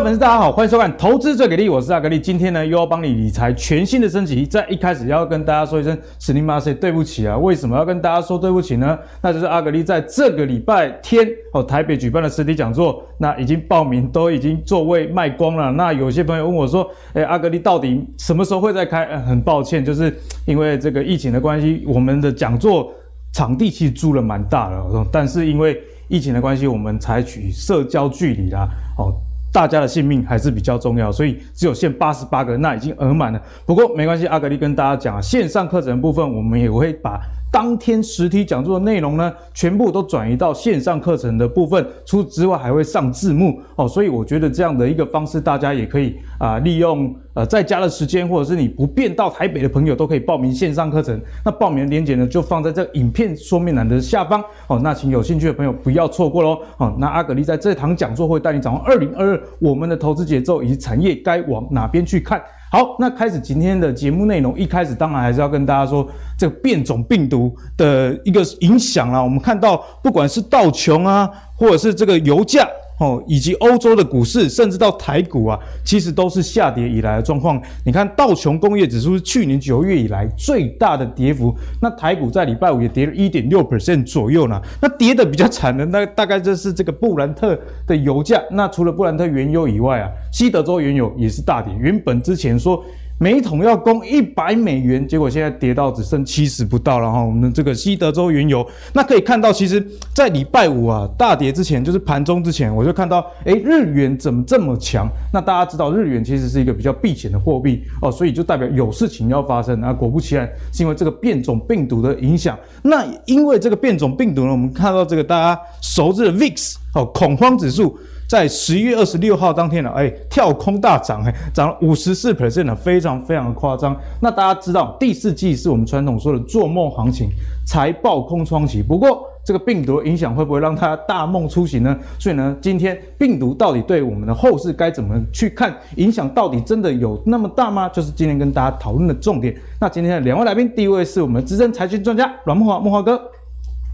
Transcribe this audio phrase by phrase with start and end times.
[0.02, 2.18] 粉丝，大家好，欢迎收看《投资最给力》，我是阿格力。
[2.18, 4.46] 今天呢，又要帮你理财全新的升级。
[4.46, 7.36] 在一开始要跟大家说一声“すみません”，对不起啊。
[7.36, 8.98] 为什么要跟大家说对不起呢？
[9.22, 15.72] 那就是阿格力在这个礼拜天哦，台北举办的实体讲座，那已经报名，都已经座位卖光了。
[15.72, 20.14] 那有些朋友问我说：“诶，阿格力到底什么时候会再开？”呃，很抱歉，就是
[20.46, 22.92] 因为这个疫情的关系，我们的讲座
[23.32, 28.68] 场地其实租了蛮大的，但是因为疫情的关系，我们采取社交距离啦，
[28.98, 29.14] 哦。
[29.51, 33.41] 大家的性命还是比较重要，所以只有限八十八个，那已经额满了。
[33.65, 37.19] 不过没关系，阿格力跟大家讲啊，线上课程部分我们也会把。
[37.51, 41.85] 当天实体讲座的内容呢，全部都转移到线上课程的部分。
[42.05, 43.85] 除此之外，还会上字幕哦。
[43.85, 51.19] 所以我觉得这样的一个方式，大家也可以啊、利用呃在家的时间，或者是你不便到台北的朋友，都可以报名线上课程。
[51.43, 54.79] 那报名的链接呢，就放在这影片说明栏的下方哦。
[54.81, 56.57] 那请有兴趣的朋友不要错过喽。
[56.77, 62.41] 哦，那阿格力在这堂讲座会带你掌握二零二二我们的投资节奏以及产业该往哪边去看。
[62.71, 64.57] 好，那开始今天的节目内容。
[64.57, 66.07] 一开始当然还是要跟大家说
[66.39, 69.21] 这个变种病毒的一个影响啦。
[69.21, 72.65] 我们看到，不管是道琼啊，或者是这个油价。
[73.01, 77.59] 哦，以及欧洲的股市，甚至到台股啊，其实都是下跌以来的状况。
[77.83, 84.61] 你看道琼工业指数是去年九月以来最大的跌幅，那台股在礼拜五也跌了一点六 percent 左右呢。
[84.79, 88.39] 那跌的比较惨的，那大概就是这个布兰特的油价。
[88.51, 91.73] 那除了布兰特原油以外啊，西德州原油也是大跌。
[91.79, 92.85] 原本之前说。
[93.21, 97.21] 每桶要供一百美元，结果现在跌到只剩七十不到了哈。
[97.21, 99.79] 我们的这个西德州原油，那可以看到，其实，
[100.11, 105.07] 在礼拜五啊大跌之前，就是盘中之前，我就看到，哎，日元怎么这么强？
[105.31, 109.79] 那大家知道，日元其实是一个比较避险的货币哦，所以就代表有事情要发生。
[109.79, 112.57] 那果不其然，是因为这个变种病毒的影响。
[112.81, 117.95] 那因为这个变种病毒呢，我们看到这个大家熟知的 VIX 哦，恐慌指数。
[118.31, 123.93] 在十一月二十六号当天呢，哎，跳空大涨，哎，涨了五十四 percent 呢，非常非常的夸张。
[124.21, 127.27] 那大家知道，第四季是我们传统说的做梦行情，
[127.67, 128.81] 财报空窗期。
[128.81, 131.93] 不过，这个病毒影响会不会让它大梦初醒呢？
[132.17, 135.75] 所以呢，今天病毒到底对我们的后市该怎么去看？
[135.97, 137.89] 影响到底真的有那么大吗？
[137.89, 139.53] 就是今天跟大家讨论的重点。
[139.77, 143.21] 那今天的两位来宾，第一位是我们资深财经专家阮慕华，慕华哥。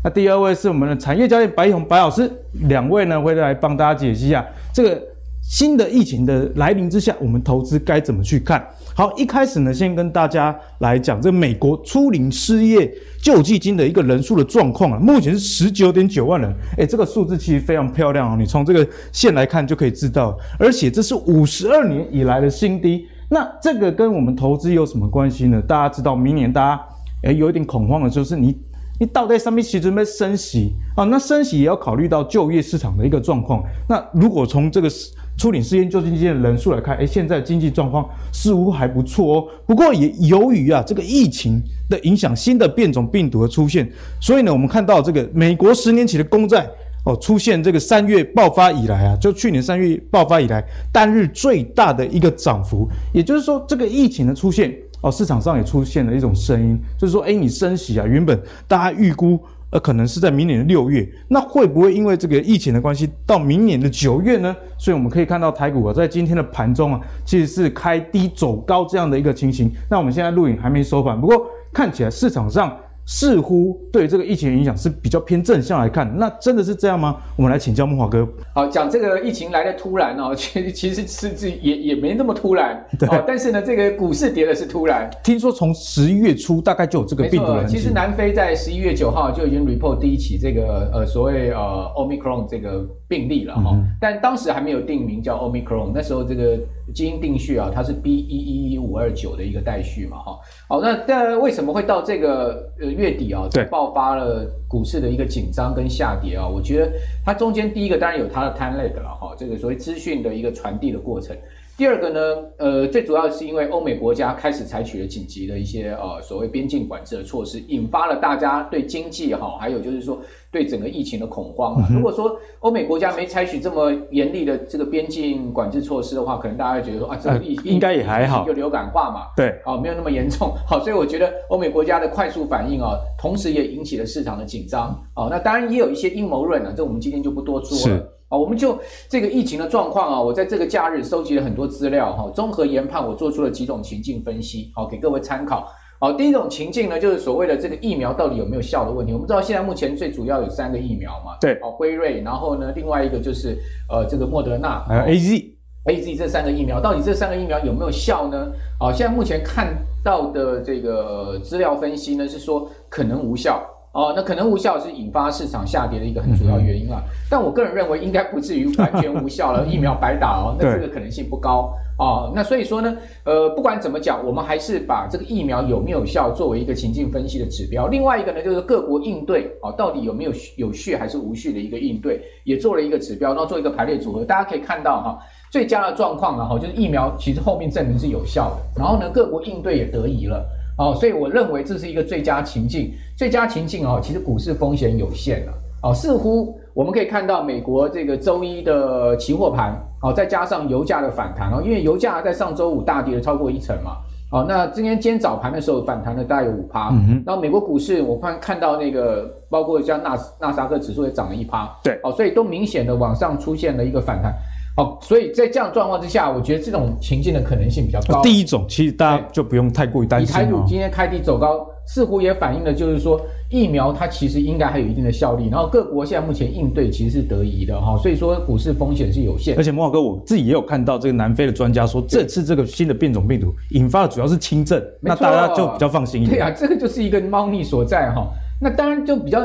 [0.08, 2.32] 那第二位是我们的产业教练白义鸿白老师，
[2.70, 5.04] 两位呢会来帮大家解析一下这个
[5.42, 8.66] 新的疫情的来临之下，我们投资该怎么去看。
[8.96, 12.90] 好，一开始呢，先跟大家来讲这美国初领失业
[13.22, 23.06] 救济金的一个人数的状况啊，目前是十九点九万人，诶，这个数字其实非常漂亮哦，你从这个线来看就可以知道，而且这是五十二年以来的新低。
[23.30, 25.62] 那这个跟我们投资有什么关系呢？
[25.62, 26.82] 大家知道，明年大家
[27.24, 28.58] 诶有一点恐慌的就是你。
[29.00, 33.64] 你倒在上面其实准备升息啊，那升息也要考虑到就业市场的一个状况。
[33.88, 34.90] 那如果从这个
[35.38, 39.48] 初领失业救济金的人数来看，诶，现在经济状况似乎还不错哦。
[39.68, 43.88] 不过也由于啊这个疫情的影响，新的变种病毒的出现，
[44.20, 46.68] 所以呢，我们看到这个美国十年期的公债
[47.06, 52.90] 哦出现这个三月爆发以来啊，就去年三月爆发以来单日最大的一个涨幅。
[53.14, 54.76] 也就是说，这个疫情的出现。
[55.02, 64.56] 哦，市场上也出现了一种声音，就是说，哎，你升息啊，原本大家预估，呃，可能是在明年的六月，那会不会因为这个疫情的关系，到明年的九月呢？
[64.78, 69.72] 所以我们可以看到台股啊，在今天的盘中啊，其实是开低走高这样的一个情形。
[69.90, 72.76] 那我们现在录影还没收盘，不过看起来市场上。
[73.08, 77.16] 似乎对这个疫情的影响是比较偏正向来看，那真的是这样吗？
[77.38, 78.28] 我们来请教木华哥。
[78.54, 82.86] 好，讲这个疫情来的突然哦， 其实其实是这也也没那么突然。
[83.00, 83.08] 对。
[83.08, 85.10] 哦，但是呢，这个股市跌的是突然。
[85.24, 87.66] 听说从十一月初大概就有这个病毒了。
[87.66, 96.60] 其实南非在十一月九号就已经 report 第一起这个呃所谓呃 Omicron 这个病例了哈，嗯、但当时还没有定名叫 Omicron，那时候这个
[96.94, 100.38] 基因定序啊，它是 B 一一一五二九的一个代序嘛哈。
[100.68, 106.46] 好，那但为什么会到这个呃月底啊，对爆发了股市的一个紧张跟下跌啊？
[106.48, 106.92] 我觉得
[107.24, 111.38] 它中间第一个当然有它的 time lag 了哈，这个所谓资讯的一个传递的过程。
[111.78, 112.20] 第二个呢，
[112.58, 120.20] 呃，最主要是因为欧美国家开始采取了紧急的一些呃所谓边境管制的措施，引发了大家对经济哈，还有就是说
[120.52, 121.80] 对整个疫情的恐慌。
[121.94, 130.52] 如果说欧美国家没采取这么严厉的这个边境管制措施的话，可能大家会觉得说啊，这个疫情应该也还好，就流感化嘛，对，哦，没有那么严重。
[130.66, 134.88] 好，所以我觉得欧美国家的快速反应啊，同时也引起了市场的紧张。
[135.14, 138.14] 啊，那当然也有一些阴谋论啊，这我们今天就不多说了。
[138.30, 138.78] 啊，我们就
[139.08, 145.68] 这个疫情的状况啊，我在这个假日收集了很多资料哈，综合研判，我做出了几种情境分析，好，给各位参考。
[146.00, 149.14] 好，第一种情境呢，就是所谓的这个疫苗到底有没有效的问题。
[149.14, 153.58] 我们知道现在目前最主要有三个疫苗嘛，对，好，辉瑞，然后呢，另外一个就是
[153.90, 155.54] 呃这个莫德纳，还有 AZ。
[155.90, 158.52] A、Z 这三个疫苗，到底这三个疫苗有没有效呢？
[158.78, 163.66] 啊，现在目前看到的这个资料分析呢，是说可能无效。
[163.98, 167.02] 哦，那可能无效是引发市场下跌的一个很主要原因啊。
[167.04, 172.32] 嗯、但我个人认为应该不至于完全无效了， 疫苗白打哦，那这个可能性不高哦。
[172.36, 177.88] 那所以说呢，呃，不管怎么讲，我们还是把这个疫苗有没有效作为一个情境分析的指标。
[177.88, 184.24] 另外一个呢，就是各国应对哦，到底有没有有序还是无序的一个应对，也做了一个指标，然后做一个排列组合。
[184.24, 185.18] 大家可以看到哈，
[185.52, 190.46] 最佳的状况呢，哈，就是疫苗其实后面证明是有效的，然后呢，各国应对也得宜了。
[190.78, 192.94] 哦，所以我认为这是一个最佳情境。
[193.16, 195.54] 最佳情境哦，其实股市风险有限了。
[195.84, 203.98] 哦，似乎我们可以看到美国这个周一的期货盘，哦，再加上油价的反弹哦，因为油价在上周五大跌了超过一成嘛。
[204.30, 206.90] 哦，那今天今天早盘的时候反弹了大概有五趴。
[206.90, 207.24] 嗯哼。
[207.26, 211.74] 然后美国股市我看看到那个，包括像纳纳斯达克指数也涨了一趴。
[211.82, 212.00] 对。
[212.04, 214.34] 哦，所以都明显的往上出现了一个反弹。
[214.78, 218.22] 哦，所以在这样状况之下，我觉得这种情境的可能性比较高。
[218.22, 220.30] 第一种，其实大家就不用太过于担心。
[220.30, 223.20] 以台股今天开低走高，似乎也反映了就是说
[223.50, 229.58] 疫苗它其实应该还有一定的效力，然后各国现在目前应对其实是得宜的哈，所以说股市风险是有限。
[229.58, 236.38] 而且慕驊哥，我自己也有看到这个南非的专家说，这次这个新的变种病毒引发的主要是轻症，那大家就比较放心一点。
[236.38, 238.28] 对啊，这个就是一个猫腻所在哈。
[238.62, 239.42] 那当然就比较。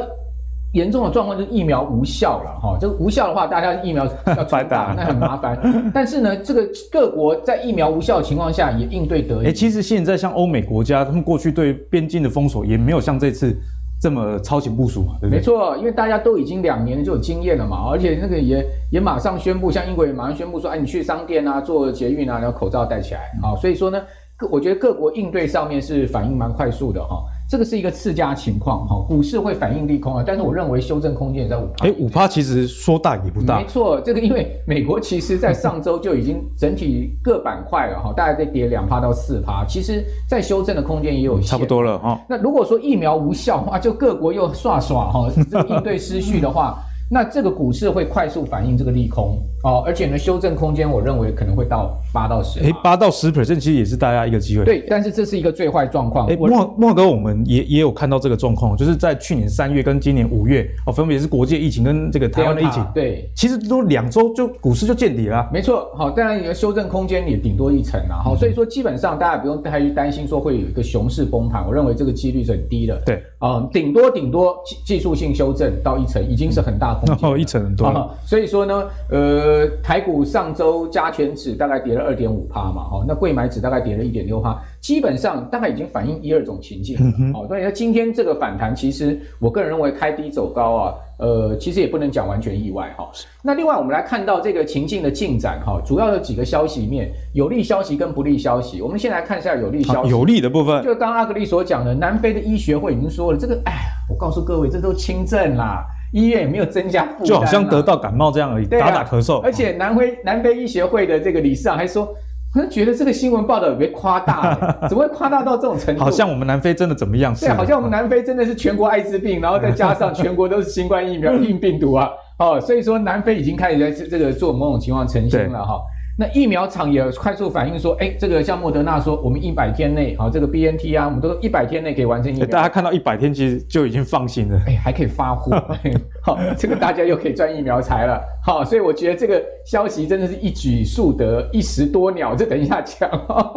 [0.72, 5.58] 严重的状况就是疫苗无效了哈，这个无效的话，大家疫苗要 白打，那很麻烦。
[5.92, 9.48] 但是呢，这个各国在疫苗无效的情况下也应对得宜。
[9.48, 13.54] 哎，其实现在像欧美国家，他们过去对边境的封锁也没有像这次
[14.00, 15.38] 这么超前部署嘛，对不对？
[15.38, 23.54] 没错，因为大家都已经两年就有经验了嘛，而且那个也也马上宣布，像英国也马上宣布说，哎，你去商店啊，做捷运啊，然后口罩戴起来啊。
[23.60, 24.00] 所以说呢，
[24.38, 27.22] 各我觉得各国应对上面是反应蛮快速的哈。
[27.52, 31.86] 这个是一个次佳情况哈，股市会反映利空啊，但是我认为修正空间也在五趴。
[31.86, 33.60] 哎，五趴其实说大也不大。
[33.60, 41.46] 没错，这个因为美国其实在上周就已经整体各板块了哈，大概在跌两趴到四趴，其实在修正的空间也有限。
[41.46, 42.18] 差不多了哈。
[42.26, 46.78] 那如果说疫苗无效的话，就各国又耍耍哈，这应对失序的话。
[47.10, 52.60] 那这个股市会快速反映这个利空哦，而且呢，修正空间我认为可能会到八到十。
[52.60, 54.64] 哎，八到十 percent 其实也是大家一个机会。
[54.64, 56.26] 对，但是这是一个最坏状况。
[56.26, 62.84] 哎，慕慕驊哥，我们也也有看到这个状况，就是在去年三月跟今年五月哦，分别是国际疫情跟这个台湾的疫情。
[62.92, 65.48] 对，其实都两周就股市就见底了。
[65.52, 73.00] 没错，好，当然你的修正空间也顶多一层啊，好，所以说基本上大家不用太担心说会有一个熊市崩盘，我认为这个几率是很低的。
[73.06, 77.16] 对，啊，顶多顶多技技术性修正到一层，已经是很大空间。
[77.30, 77.86] 哦，一层很多。
[77.86, 79.51] 啊，所以说呢，呃，
[79.82, 93.10] 台股上周加权指大概跌了二点五趴嘛，哈，那贵买指大概跌了一点六趴，基本上大概已经反映一二种情境了，哦，所以今天这个反弹，其实我个人认为开低走高啊，呃，其实也不能讲完全意外哈。
[93.42, 103.72] 那另外我们来看到这个情境的进展哈，主要有几个消息面，有利消息跟不利消息，我们先来看一下有利消息，有利的部分，就刚刚阿格力所讲的，南非的医学会已经说了，这个，哎，
[104.08, 105.84] 我告诉各位，这都轻症啦。
[106.12, 109.40] 医院也没有增加负担，就好像得到感冒这样而已，啊、打打咳嗽。
[109.40, 112.14] 而且南非南非医学会的这个理事长还说，
[112.54, 114.54] 他觉得这个新闻报道有被夸大，
[114.88, 116.00] 怎么会夸大到这种程度？
[116.04, 117.34] 好像我们南非真的怎么样？
[117.34, 122.10] 对，好像我们南非真的是全国艾滋病，然后再加上全国都是新冠疫苗硬病毒啊！
[122.38, 125.80] 哦，所以说南非已经开始在这个做某种情况成型了哈。
[126.18, 132.46] 那疫苗厂也快速反应说，哎，这个像莫德纳说，我们一百天内，好，这个 BNT 啊，我们都一百天内可以完成疫苗。
[132.46, 134.60] 大家看到一百天，其实就已经放心了。
[134.66, 135.56] 哎，还可以发货，
[136.24, 138.20] 好，这个大家又可以赚疫苗财了。
[138.44, 142.34] 好，所以我觉得这个消息真的是一举数得，一石多鸟。
[142.34, 143.10] 这等一下讲。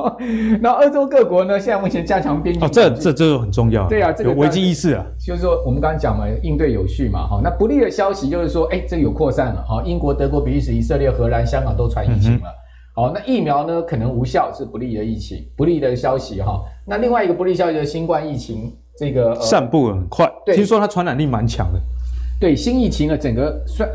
[0.62, 2.68] 那欧洲各国呢，现在目前加强边境。
[2.68, 3.88] 哦，这这这个很重要。
[3.88, 5.06] 对啊，这个有危机意识啊。
[5.20, 7.28] 就是说，我们刚刚讲嘛，应对有序嘛。
[7.28, 9.64] 好，那不利的消息就是说，哎，这个有扩散了。
[9.68, 12.40] 好，英国、德国、比利时、以色列、荷兰、香港都传疫情了。
[12.44, 12.66] 嗯
[12.98, 16.64] 好，那疫苗呢，可能无效，是不利的疫情，不利的消息哈。
[16.86, 21.80] 那另外一个不利消息就是新冠疫情这个、呃、散布很快，对听说它传染力蛮强的。
[22.40, 23.92] 对，新疫情的整个散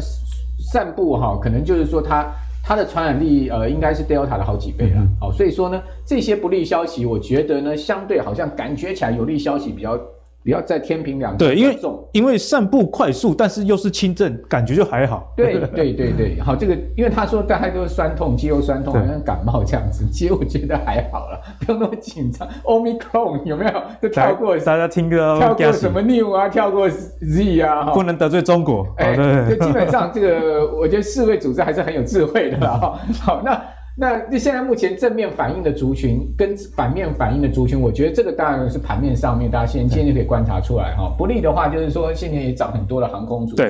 [0.73, 2.33] 散布哈，可能就是说它
[2.63, 5.01] 它的传染力呃，应该是 Delta 的好几倍了。
[5.01, 10.01] 嗯、好，所以说呢，这些不利消息，我觉得呢，相对好像感觉起来有利消息比较。
[10.43, 11.79] 不要再天平两对，因为
[12.13, 15.33] 因为散步快速，但是又是轻症，感觉就还好。
[15.37, 22.49] 对对对对，好，这个因为他说大概都是酸痛，肌肉酸痛，好像感冒这样子，其实我觉得还好了，不用那么紧张。
[22.65, 23.73] Omicron 有没有？
[24.01, 28.87] 就跳过大家听歌，跳过什么 New 啊，跳过 Z 啊，不能得罪中国。
[28.97, 32.99] 哎，对，就基本上这个，我觉得世卫组织还是很有智慧的啦。
[33.21, 33.61] 好，那。
[34.01, 41.15] 那那现在目前正面反应的族群跟反面反应的族群，我觉得这个当然是盘面上面大家现在就可以观察出来哈。
[41.19, 43.67] 不利的话就是说，现在也涨很多的航空族群、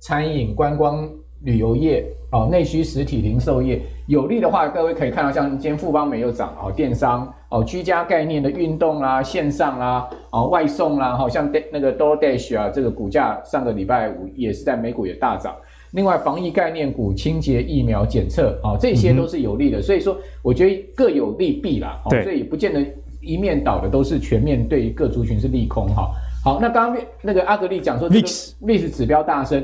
[0.00, 1.08] 餐饮、观光
[1.44, 15.56] 旅游业哦，内需实体零售业有利的话，各位可以看到，像今天富邦美又涨哦，电商哦，居家概念的运动啦、线上啦、哦外送啦，好像那个 DoorDash 啊，这个股价上个礼拜五也是在美股也大涨。
[15.92, 19.78] 另外，防疫概念股、清洁、疫苗、检测啊，这些都是有利的。
[19.78, 22.00] 嗯、所以说，我觉得各有利弊啦。
[22.08, 22.80] 对，所以也不见得
[23.20, 26.10] 一面倒的都是全面对于各族群是利空哈。
[26.44, 29.62] 好，那刚刚那个阿格力讲说，这个 VIX 指标大升，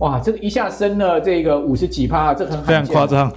[0.00, 3.30] 哇，这个一下升了这个五十几趴，这个、很非常夸张。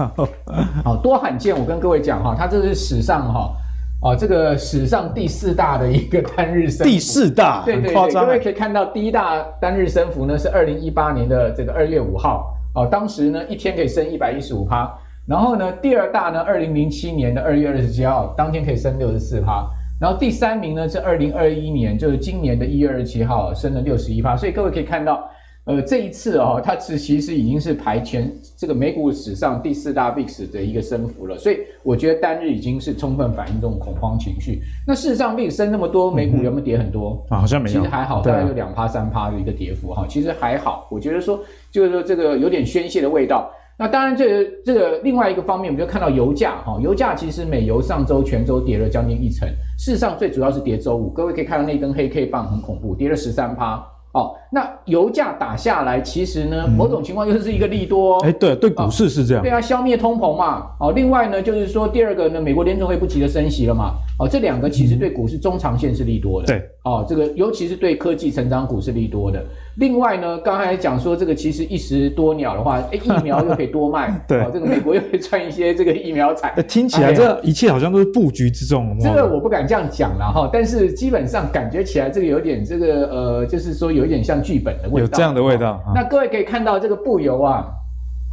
[0.83, 1.57] 好，多罕见！
[1.57, 3.53] 我跟各位讲哈，它这是史上哈。
[4.01, 14.91] 哦，这个史上第四大的一个单日升幅，第四大，对对对，各位可以看到，第一大单日升幅呢是二零一八年的这个二月五号，哦，当时呢一天可以升一百一十五趴，
[15.27, 25.29] 然后呢第二大呢二零零七年的二月二十七号，当天可以升六十四趴，然后第三名呢是二零二一年，就是今年的一月二十七号，升了六十一趴，所以各位可以看到。
[25.65, 34.60] 呃，这一次哦，它是其实已经是排前这个美股史上第四大 VIX 的一个升幅了，所以我觉得单日已经是充分反映这种恐慌情绪。
[34.88, 37.24] 那事实上，VIX 升那么多，美股有没有跌很多？
[37.30, 37.77] 啊，好像没有。
[37.77, 40.88] 其实还好，大概有两趴三趴的一个跌幅哈，其实还好。
[40.89, 41.39] 我觉得说，
[41.72, 43.51] 就是说这个有点宣泄的味道。
[43.77, 51.10] 那当然，这个这个另外一个方面，我们就看到油价哈，油价其实美油上周全周跌了将近一成，事实上最主要是跌周五。
[51.12, 53.84] 各位可以看到那根黑 K 棒很恐怖，跌了十三趴。
[54.13, 58.18] 哦，那油价打下来，其实呢，某种情况又是一个利多。
[58.20, 59.41] 哎、嗯，对，对，股市是这样。
[59.41, 60.68] 哦、对啊，消灭通膨嘛。
[60.80, 63.94] 哦，另外呢，就是说第二个呢，美国联储会不急着升息了嘛。
[64.20, 66.48] 哦，这两个其实对股市中长线是利多的。
[66.48, 69.41] 对、嗯，哦，这个尤其是对科技成长股是利多的。
[69.75, 74.12] 另外呢，刚才讲说这个其实一石多鸟的话，哎，疫苗又可以多卖。
[74.28, 76.54] 对、哦，这个美国又可以赚一些这个疫苗财。
[76.63, 78.98] 听起来这一切好像都是布局之中。
[79.00, 85.00] 这个我不敢这样讲了哈，但是基本上感觉起来这个有点这个呃，就是说有一点像剧本的味道。
[85.00, 85.82] 有这样的味道。
[85.86, 87.66] 哦、那各位可以看到这个布油啊。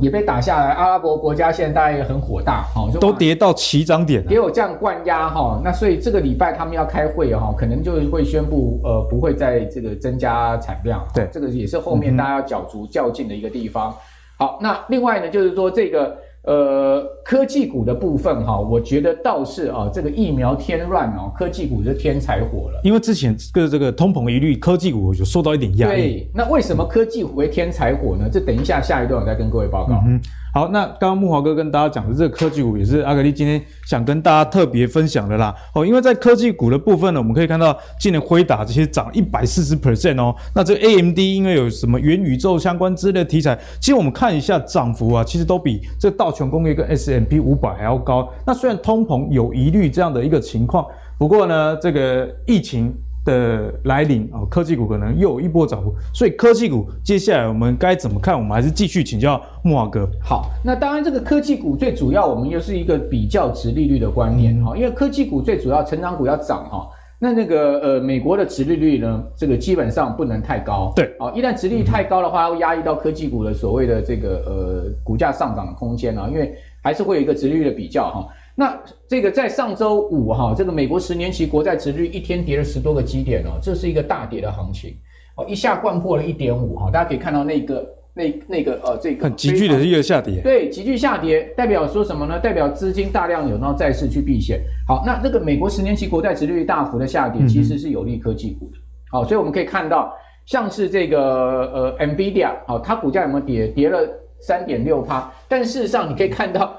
[0.01, 13.95] 也被打下来，阿拉伯国家现在大家也很火大，哈，都跌到起涨点了，也有这样灌压，哈，那所以这个礼拜他们要开会，哈，可能就会宣布，呃，不会再这个增加产量，对，这个也是后面大家要角逐较劲的一个地方。
[14.37, 16.17] 好，那另外呢，就是说这个。
[16.49, 22.81] 呃，科技股的部分哈，我觉得倒是啊，这个疫苗添乱哦，科技股是添柴火了。
[22.83, 26.01] 因为之前个这个通膨疑虑，科技股有受到一点压力。
[26.01, 28.31] 对，那为什么科技股会添柴火呢？
[28.33, 30.03] 这等一下下一段我再跟各位报告。
[30.07, 30.19] 嗯
[30.55, 35.55] 好，那刚刚木华哥跟大家讲的这个科技股，也是阿格力今天想跟大家特别分享的啦。
[35.75, 40.35] 哦，因为在科技股的部分呢，我们可以看到今年辉达这些涨一百四十 percent 哦。
[40.55, 48.29] 那这个 AMD 因为有什么元宇宙相关之类的题材，其实我们看一下涨幅啊，其实都比这道琼工业跟 S M P 五百还要高。
[48.47, 50.87] 那虽然通膨有疑虑这样的一个情况，
[51.19, 52.95] 不过呢，这个疫情。
[53.29, 58.35] 的来临哦，科技股可能又有一波涨幅，所以科技股接下来我们该怎么看？
[58.35, 60.09] 我们还是继续请教木华哥。
[60.23, 70.91] 好，那当然这个科技股最主要，我们又是一个比较值利率的观念哈，因为科技股最主要成长股要涨哈，那那个呃美国的殖利率呢，这个基本上不能太高。
[70.97, 78.27] 对，哦，一旦殖利率太高的话，会压抑到科技股的所谓的这个呃股价上涨的空间啊，因为还是会有一个殖利率的比较哈。
[78.61, 84.97] 那这个在上周五哈，这个美国十年期国债值率一天跌了十多个基点哦，这是一个大跌的行情
[85.37, 92.37] 哦，一下掼破了一点五哈，大家可以看到那个那那个呃这个很急剧的一个下跌，对，急剧下跌代表说什么呢？
[92.41, 94.61] 代表资金大量涌到债市去避险。
[94.89, 98.79] 好，那这个美国十年期国债殖率大幅的下跌，其实是有利科技股的。
[99.13, 100.13] 好，所以我们可以看到，
[100.47, 103.69] 像是这个呃 NVIDIA 好，它股价有没有跌？
[103.69, 104.01] 跌了
[104.41, 106.77] 三点六趴，但事实上你可以看到。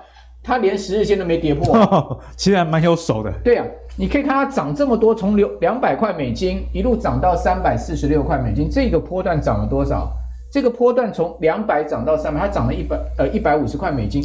[0.49, 3.31] 它连十日线都没跌破，啊， 其实还蛮有手的。
[3.43, 3.65] 对啊，
[3.95, 10.11] 你可以看它涨这么多，从两两百块美金一路涨到三百四十六块美金，这个波段涨了多少？
[10.51, 14.23] 这个波段从两百涨到三百，它涨了一百呃一百五十块美金，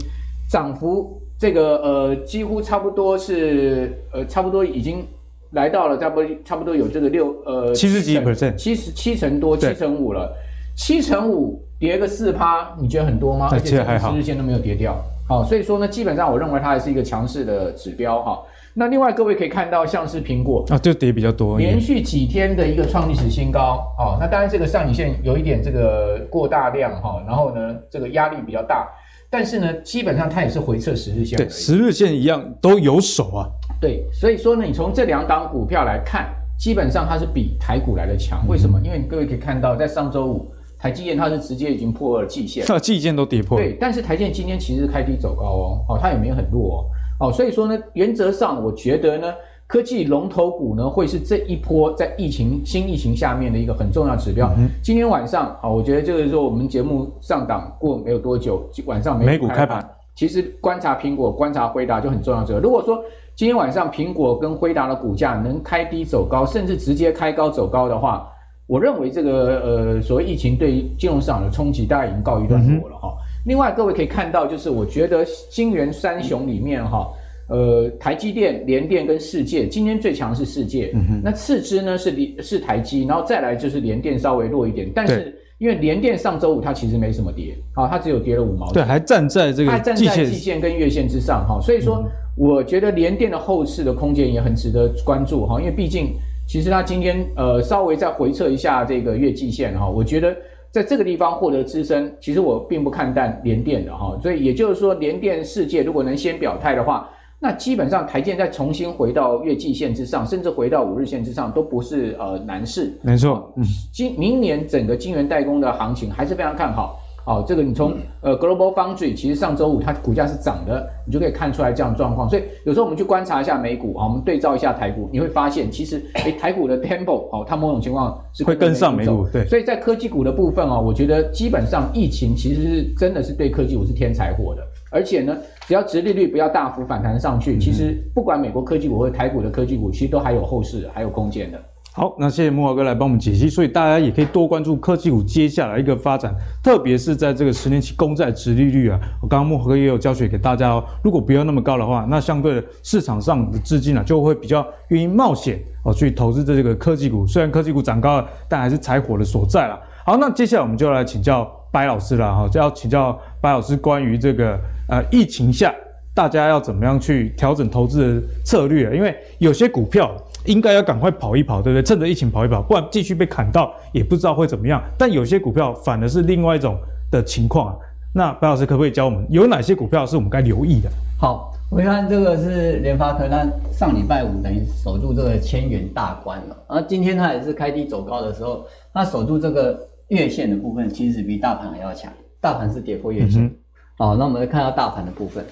[0.50, 5.06] 涨幅这个呃几乎差不多是呃差不多已经
[5.50, 10.32] 来到了差不多差不多有这个六呃七十几 percent，七十七成多七成五了，
[10.74, 13.50] 七成五跌个四趴，你觉得很多吗？
[13.52, 14.96] 而且十日线都没有跌掉。
[15.26, 18.42] 好，所以说呢，基本上我认为它还是一个强势的指标哈。
[18.74, 24.18] 那另外各位可以看到，像是苹果啊，就跌比较多，连续几天的一个创历史新高哦。
[24.20, 28.86] 那当然这个上影线有一点这个过大量哈，然后呢这个压力比较大，
[29.30, 33.48] 但是呢基本上它也是回撤十日线，对，十日线一样都有手啊。
[33.80, 36.28] 对，所以说呢，你从这两档股票来看，
[36.58, 38.46] 基本上它是比台股来的强。
[38.46, 38.78] 为什么？
[38.84, 40.53] 因为各位可以看到，在上周五。
[40.84, 43.56] 台积电它是直接已经破了季线， 季线都跌破。
[43.56, 46.84] 对，但是台积电今天其实开低走高哦，哦，它也没有很弱
[47.18, 49.32] 哦，哦，所以说呢，原则上我觉得呢，
[49.66, 54.52] 科技龙头股呢，会是这一波在疫情新疫情下面的一个很重要指标。
[54.58, 59.82] 嗯、今天晚上啊，我觉得就是说我们节目上档过没有多久，晚上美股开盘，
[60.14, 62.44] 其实观察苹果、观察辉达就很重要。
[62.44, 63.02] 这个如果说
[63.34, 68.28] 今天晚上苹果跟辉达的股价能开低走高，甚至直接开高走高的话，
[68.66, 73.08] 我认为这个呃所谓疫情对金融市场的冲击大概已经告一段落了哈。
[73.08, 77.06] 嗯、另外各位可以看到，就是我觉得金元三雄里面哈。
[77.46, 90.58] 呃，台积电、联电跟世界，今天最强是世界，嗯、那次之呢是是台积，然后再来就是联电稍微弱一点，但是因为联电上周五它其实没什么跌，啊，它只有跌了五毛钱，对，还站在这个它站在季线。
[90.58, 92.02] 跟月线之上哈，所以说
[92.34, 96.14] 我觉得联电的后市的空间也很值得关注哈，因为毕竟
[96.46, 100.36] 其实它今天呃稍微再回测一下这个月季线哈，我觉得
[100.70, 107.08] 在这个地方获得支撑，其实我并不看淡联电的哈，所以也就是说联电世界如果能先表态的话。
[107.40, 112.98] 那基本上台积电再重新回到月季线之上，甚至回到五日线之上，都不是呃难事。
[113.02, 116.98] 没错，嗯，今明年整个晶圆代工的行情还是非常看好。
[117.24, 122.28] 好，这个你从呃 Global Foundry，其实上周五它股价是涨的，你就可以看出来这样的状况。
[122.28, 129.26] 所以有时候我们去观察一下美股啊，我们对照一下台股，你会发现其实诶台股的 Tempo 哦，它某种情况是会跟上美股。
[129.32, 134.62] 对，所以在科技股的部分啊，我觉得基本上疫情其实是真的是对科技股是添柴火的。
[134.90, 135.34] 而且呢，
[135.66, 141.58] 只要殖利率不要大幅反弹上去，其实不管美国科技股或者台股的科技股，其实都还有后市，还有空间的。
[141.96, 150.84] 好，那谢谢木华哥来帮我们解析，所以大家也可以多关注科技股接下来一个发展，特别是在这个十年期公债殖利率啊，我刚刚木华哥也有教学给大家哦。
[151.04, 157.24] 如果不要那么高的话，那相对的市场上的资金啊，就会比较愿意冒险哦去投资这个科技股。
[157.28, 159.78] 虽然科技股涨高了，但还是柴火的所在啦。
[160.04, 164.58] 好，那接下来我们就来请教白老师了哈，就要请教白老师关于这个。
[164.86, 165.74] 呃，疫情下
[166.12, 168.94] 大家要怎么样去调整投资的策略？
[168.94, 171.82] 因为有些股票应该要赶快跑一跑，对不对？
[171.82, 174.82] 趁着疫情跑一跑，不然继续被砍到也不知道会怎么样。
[174.98, 176.78] 但有些股票反而是另外一种
[177.10, 177.78] 的情况。
[178.16, 180.88] 那白老师可不可以教我们有哪些股票是我们该留意的？
[181.18, 186.56] 好，我看这个是联发科，它上礼拜五等于守住这个千元大关了。
[186.68, 192.12] 然后今天它也是开低走高的时候，它守住这个月线的部分，其实比大盘还要强。
[192.40, 193.42] 大盘是跌破月线。
[193.42, 193.50] 嗯
[193.96, 195.44] 好，那我们来看到大盘的部分。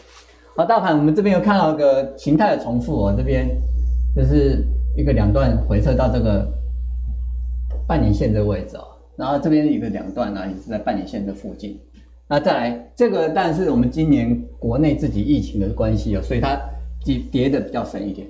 [0.57, 3.49] 好，大盘我们这边有看到一个形态的重复哦，这边
[4.15, 4.65] 就是
[4.97, 6.47] 一个两段回撤到这个
[7.87, 8.85] 半年线的位置哦，
[9.17, 11.79] 然后这边一个两段呢也是在半年线的附近。
[12.29, 16.59] 那再来这个，但是我们今年国内自己疫情的关系哦，所以它
[17.05, 18.27] 跌跌的比较深一点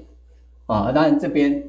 [0.66, 0.90] 啊。
[0.92, 1.62] 当然这边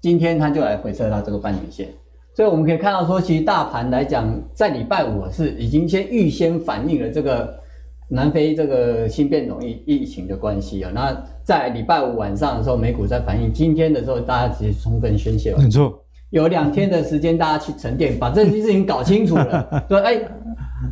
[0.00, 1.88] 今天它就来回撤到这个半年线。
[2.34, 7.62] 所以我们可以看到说，其实大盘来讲，在礼拜五是已经先预先反映了这个。
[8.06, 11.10] 南非这个新变种疫疫情的关系啊，那
[11.44, 15.58] 在礼拜五晚上的时候，美股在反应，今天的时候，大家其实充分宣泄了。
[15.58, 19.68] 没错，有两天的时间，大家去沉淀，把这件事情搞清楚了。
[19.86, 20.18] 说，哎，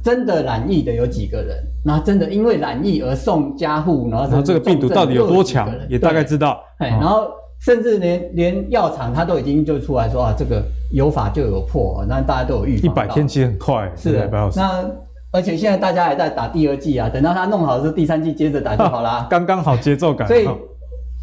[0.02, 1.56] 真的染疫的有几个人？
[1.82, 6.60] 那真的因为染疫而送家护，然后然后这个病毒到底有多强，也大概知道。
[6.78, 10.62] 哎，然后甚至连连药厂他都已经就出来说啊，这个
[10.92, 12.84] 有法就有破，那大家都有预防。
[12.84, 14.84] 一百天其实很快，是的，那。
[15.32, 19.26] 而且现在大家还在打第二季啊，等到他弄好的时候，第三季接着打就好啦。
[19.30, 20.28] 刚刚好节奏感。
[20.28, 20.46] 所以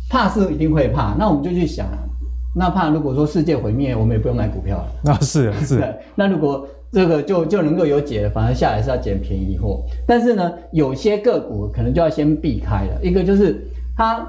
[0.09, 1.85] 怕是一定会怕，那我们就去想，
[2.55, 4.87] 那怕如果说世界毁灭，我们也不用买股票了。
[5.03, 5.95] 那是 是。
[6.15, 9.83] 那如果这个就就能够有解了，反而下来是要捡便宜货。
[10.07, 12.99] 但是呢，有些个股可能就要先避开了。
[13.03, 13.63] 一个就是
[13.95, 14.27] 它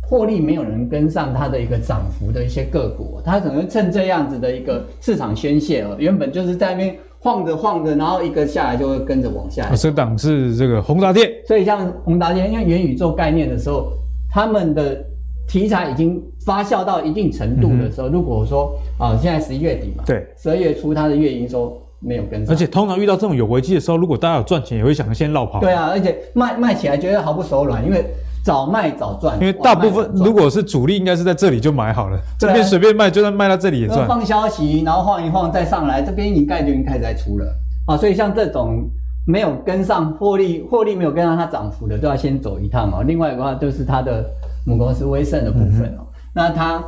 [0.00, 6.96] 获利没有人跟上它的一个涨幅的一些个股，它可能趁这样子的一个市场宣泄哦，原本就是在那边。
[7.20, 9.76] 晃着晃着，然后一个下来就会跟着往下来。
[9.76, 13.92] 这档是这个宏达电，所以像宏达电，因为元宇宙概念的时候，
[14.30, 15.04] 他们的
[15.48, 25.60] 题材已经发酵到一定程度的时候，嗯、如果说啊，现在十一月底嘛，对，十二月初它的月营收没有跟上，而且通常遇到这种有危机的时候，如果大家有赚钱，也会想先绕跑。
[25.60, 28.04] 对啊，而且卖卖起来觉得毫不手软，因为。
[28.44, 34.08] 早卖早赚，因为大部分如果是主力，应该是在这里就买好了，这边随便卖，就算卖到这里也赚。
[34.08, 37.46] 放消息，然后晃一晃再上来，这边一盖就已经开始在出了
[37.86, 37.96] 啊。
[37.96, 38.88] 所以像这种
[39.26, 43.02] 没有跟上获利，获利没有跟上它涨幅的，都要先走一趟嘛。
[43.02, 44.24] 另外一个话就是它的
[44.64, 46.82] 母公司威盛的部分哦，嗯、那它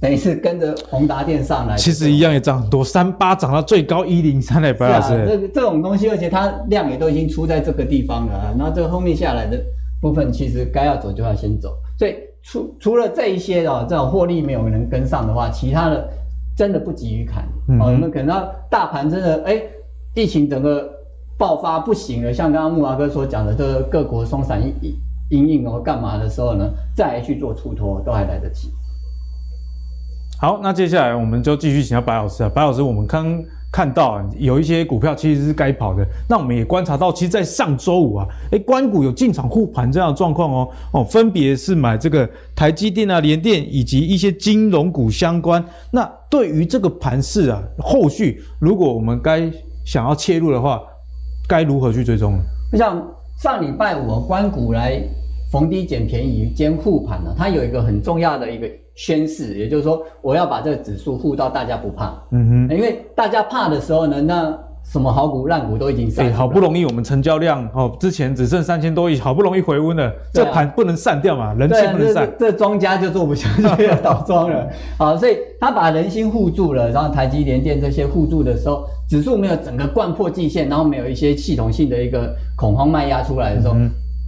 [0.00, 9.60] 等于是跟着宏达电上来，其实一样也涨很多，三八涨到最高一零三的百分这这种东西，而且它量也都已经出在这个地方了，然后这个后面下来的。
[10.00, 16.08] 部分其实该要走就要先走，所以除除了这一些哦，这种获利没有人跟上的话，其他的
[16.56, 17.44] 真的不急于砍。
[17.68, 19.62] 嗯哼，我们可能要大盘真的哎，
[20.14, 20.90] 疫情整个
[21.36, 24.60] 爆发不行了，像刚刚木华哥所讲的，这个各国松散
[25.30, 28.70] 因应哦干嘛的时候呢，再来去做出脱都还来得及。
[30.40, 33.38] 好，那接下来我们就继续请教白老师啊，白老师，我们刚
[33.72, 45.64] 看到，有一些股票其实是该跑的，那我们也观察到，其实，在上周五啊，哎，官股有进场护盘这样的状况哦，哦，分别是买这个台积电啊、联电以及一些金融股相关。
[45.92, 49.48] 那对于这个盘势啊，后续如果我们该
[49.84, 50.82] 想要切入的话，
[51.46, 52.42] 该如何去追踪呢？
[52.76, 53.00] 像
[53.38, 55.00] 上礼拜五，官股来
[55.52, 58.68] 逢低捡便宜兼护盘呢，它有一个很重要的一个。
[59.00, 62.12] 宣示，也就是说，我要把这个指数护到大家不怕。
[62.32, 66.22] 嗯哼，因为大家怕的时候呢，那什么好股烂股都已经上。
[66.22, 72.30] 哎，好不容易我们成交量哦，之前只剩三千多亿，好不容易回温了，这盘不能散掉嘛，人气不能散。
[72.38, 74.68] 这庄家就做不下去了，倒庄了。
[74.98, 83.74] 好，所以他把人心护住了，然后台积联电这些护住的时候，指数没有整个贯破季线，然后没有一些系统性的一个恐慌卖压出来的时候，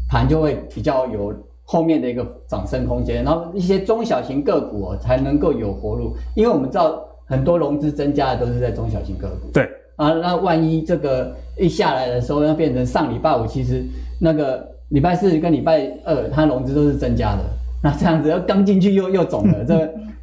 [0.08, 1.35] 盘就会比较有。
[1.72, 9.48] 后面的一个涨升空间，然后一些中小型个股哦才能够有活路，因为我们知道很多融资增加的都是在中小型个股。
[9.54, 13.82] 对啊，那万一这个一下来的时候，要变成上礼拜五，其实
[14.20, 17.42] 那个礼拜四跟礼拜二它融资都是增加的，
[17.82, 19.74] 那这样子要刚进去又又肿了，这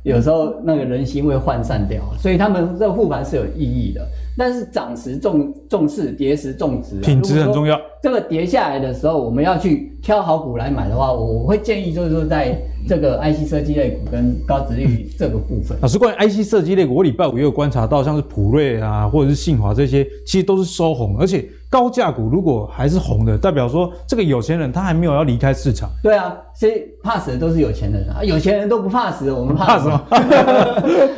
[0.04, 4.06] 有时候那个人心会涣散掉，所以他们这个护盘是有意义的。
[4.38, 7.78] 但是涨时重重视，跌时重质，品质很重要。
[8.02, 12.58] 这个跌下来的时候，我们要去挑好股来买的话，我会建议就是说，在
[12.88, 15.78] 这个 IC 设计类股跟高殖利率这个部分。
[15.82, 25.90] 老师，关于 IC 设计类股，我礼拜五也有观察到，像是普瑞啊，或者是信华这些，其实都是收红，而且高价股如果还是红的，代表说这个有钱人他还没有要离开市场。
[26.02, 30.02] 对啊，所以怕死的都是有钱人啊，有钱人都不怕死，我们怕什么？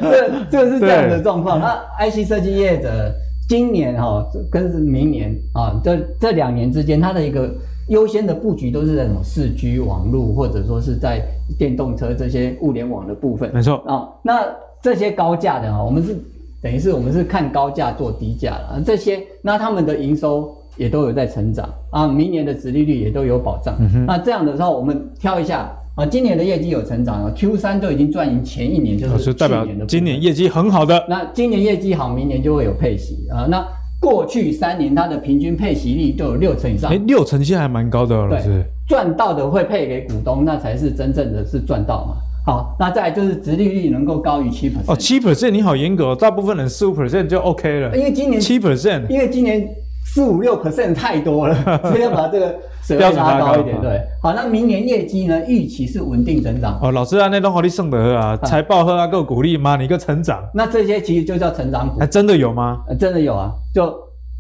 [0.02, 1.60] 这 这个是这样的状况。
[1.60, 3.14] 那 IC 设计业者。
[3.50, 7.54] 今年哈、哦，跟明年啊，这这两年之间，它的一个
[7.90, 11.22] 优先的布局都是在什么四 G 网络，或者说是在
[11.60, 13.52] 电动车这些物联网的部分。
[13.54, 14.46] 没错啊，那
[14.82, 16.18] 这些高价的哈，我们是
[16.62, 18.82] 等于是我们是看高价做低价了。
[18.86, 23.76] 这些那他们的营收也都有在成长啊，明年的殖利率也都有保障。
[23.80, 25.72] 嗯、那这样的时候，我们挑一下。
[25.94, 29.86] 啊，今年的业绩有成长啊，Q 三都已经赚赢前一年，就是去年的。
[29.86, 31.06] 今年业绩很好的。
[31.10, 33.46] 那今年业绩好，明年就会有配息啊。
[33.50, 33.62] 那
[34.00, 36.90] 过去三年它的平均配息率都有六成以上。
[36.90, 38.64] 哎，六成现在还蛮高的，老师。
[38.88, 42.16] 赚到的会配给股东，那才是真正的是赚到嘛。
[42.46, 44.92] 好，那再就是殖利率能够高于七 percent。
[44.92, 47.96] 哦，七 percent 你好严格哦，大部分人四五 percent 就 OK 了。
[47.96, 49.68] 因为今年七 percent，因为今年
[50.06, 52.56] 四五六 percent 太多了， 所以要把这个。
[52.98, 55.40] 标准拉高一点，对，好，那明年业绩呢？
[55.48, 56.78] 预期是稳定增长。
[56.82, 59.78] 哦，老师啊，那都好你送的啊，财报喝啊够鼓励吗？
[59.78, 62.82] 你个成长，那这些其实就叫成长股，还真的有吗？
[63.00, 63.86] 真的有啊，就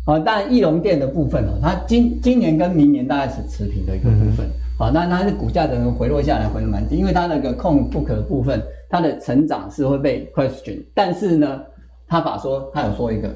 [0.05, 4.49] 啊，当然义隆电的部分哦，它今今年跟明年大概是持平的一个部分。
[4.81, 11.61] 好，那它的股价可能回落下来，回得蛮低，因为它那个控 book 部分，它的成长是会被 question，但是呢，
[12.07, 13.29] 他法说他有说一个，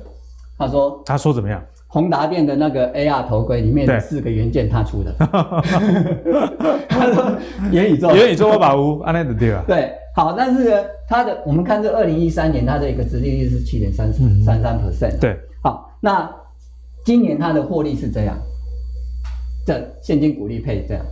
[0.58, 1.64] 他说他说怎么样？
[1.86, 5.14] 宏达电的那个 AR 头盔里面的四个元件，他出的。
[6.90, 7.32] 他说
[7.72, 9.64] 元宇宙，元宇宙我把无安内的对吧？
[9.70, 14.12] 对，好，但是呢，它的我们看这二零一三年它的一个殖利率是七点三
[14.44, 15.20] 三三 percent。
[15.20, 16.28] 对，好，那
[17.06, 18.36] 今年它的获利是这样，
[19.64, 21.06] 这现金股利配这样，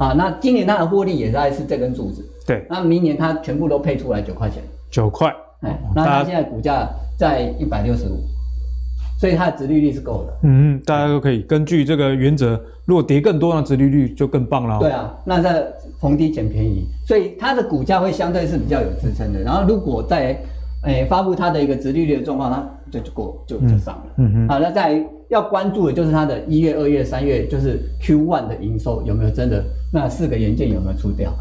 [0.00, 2.24] 好，那今年它的获利也在是这根柱子。
[2.46, 4.62] 对，那明年它全部都配出来九块钱。
[4.90, 5.28] 九块，
[5.60, 8.24] 哎，那它现在股价在一百六十五。
[9.18, 14.78] 所以它的殖利率是够的，嗯，大家都可以根据这个原则，如果跌更多，那殖利率就更棒了。
[14.78, 15.62] 对啊，那在
[16.00, 19.42] 逢低捡便宜，所以它的股价会相对是比较有支撑的。
[19.42, 20.42] 然后如果在
[20.84, 24.06] 诶、欸、发布它的一个殖利率的状况，它就就过就就上了。
[24.18, 24.48] 嗯嗯。
[24.48, 31.32] 好，那在要关注的就是它的一月、二月、三月，就是 Q one 的营收有没有真的那四个元件有没有出掉？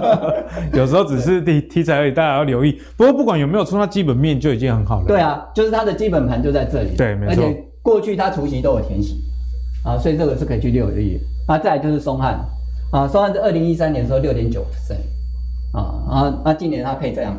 [0.72, 2.80] 有时候只是题题材而已，大家要留意。
[2.96, 5.06] 不过不管有没有出，它基本面就已经很好了。
[5.06, 6.96] 对啊，就是它的基本盘就在这里。
[6.96, 7.44] 对，没错。
[7.44, 9.22] 而且过去它除息都有填息
[9.84, 11.18] 啊，所以这个是可以去留意。
[11.46, 12.38] 那再来就是松汉
[12.90, 17.38] 啊，松汉在二零一三年的时候六点九 percent 啊，啊，那今年它配这样啊，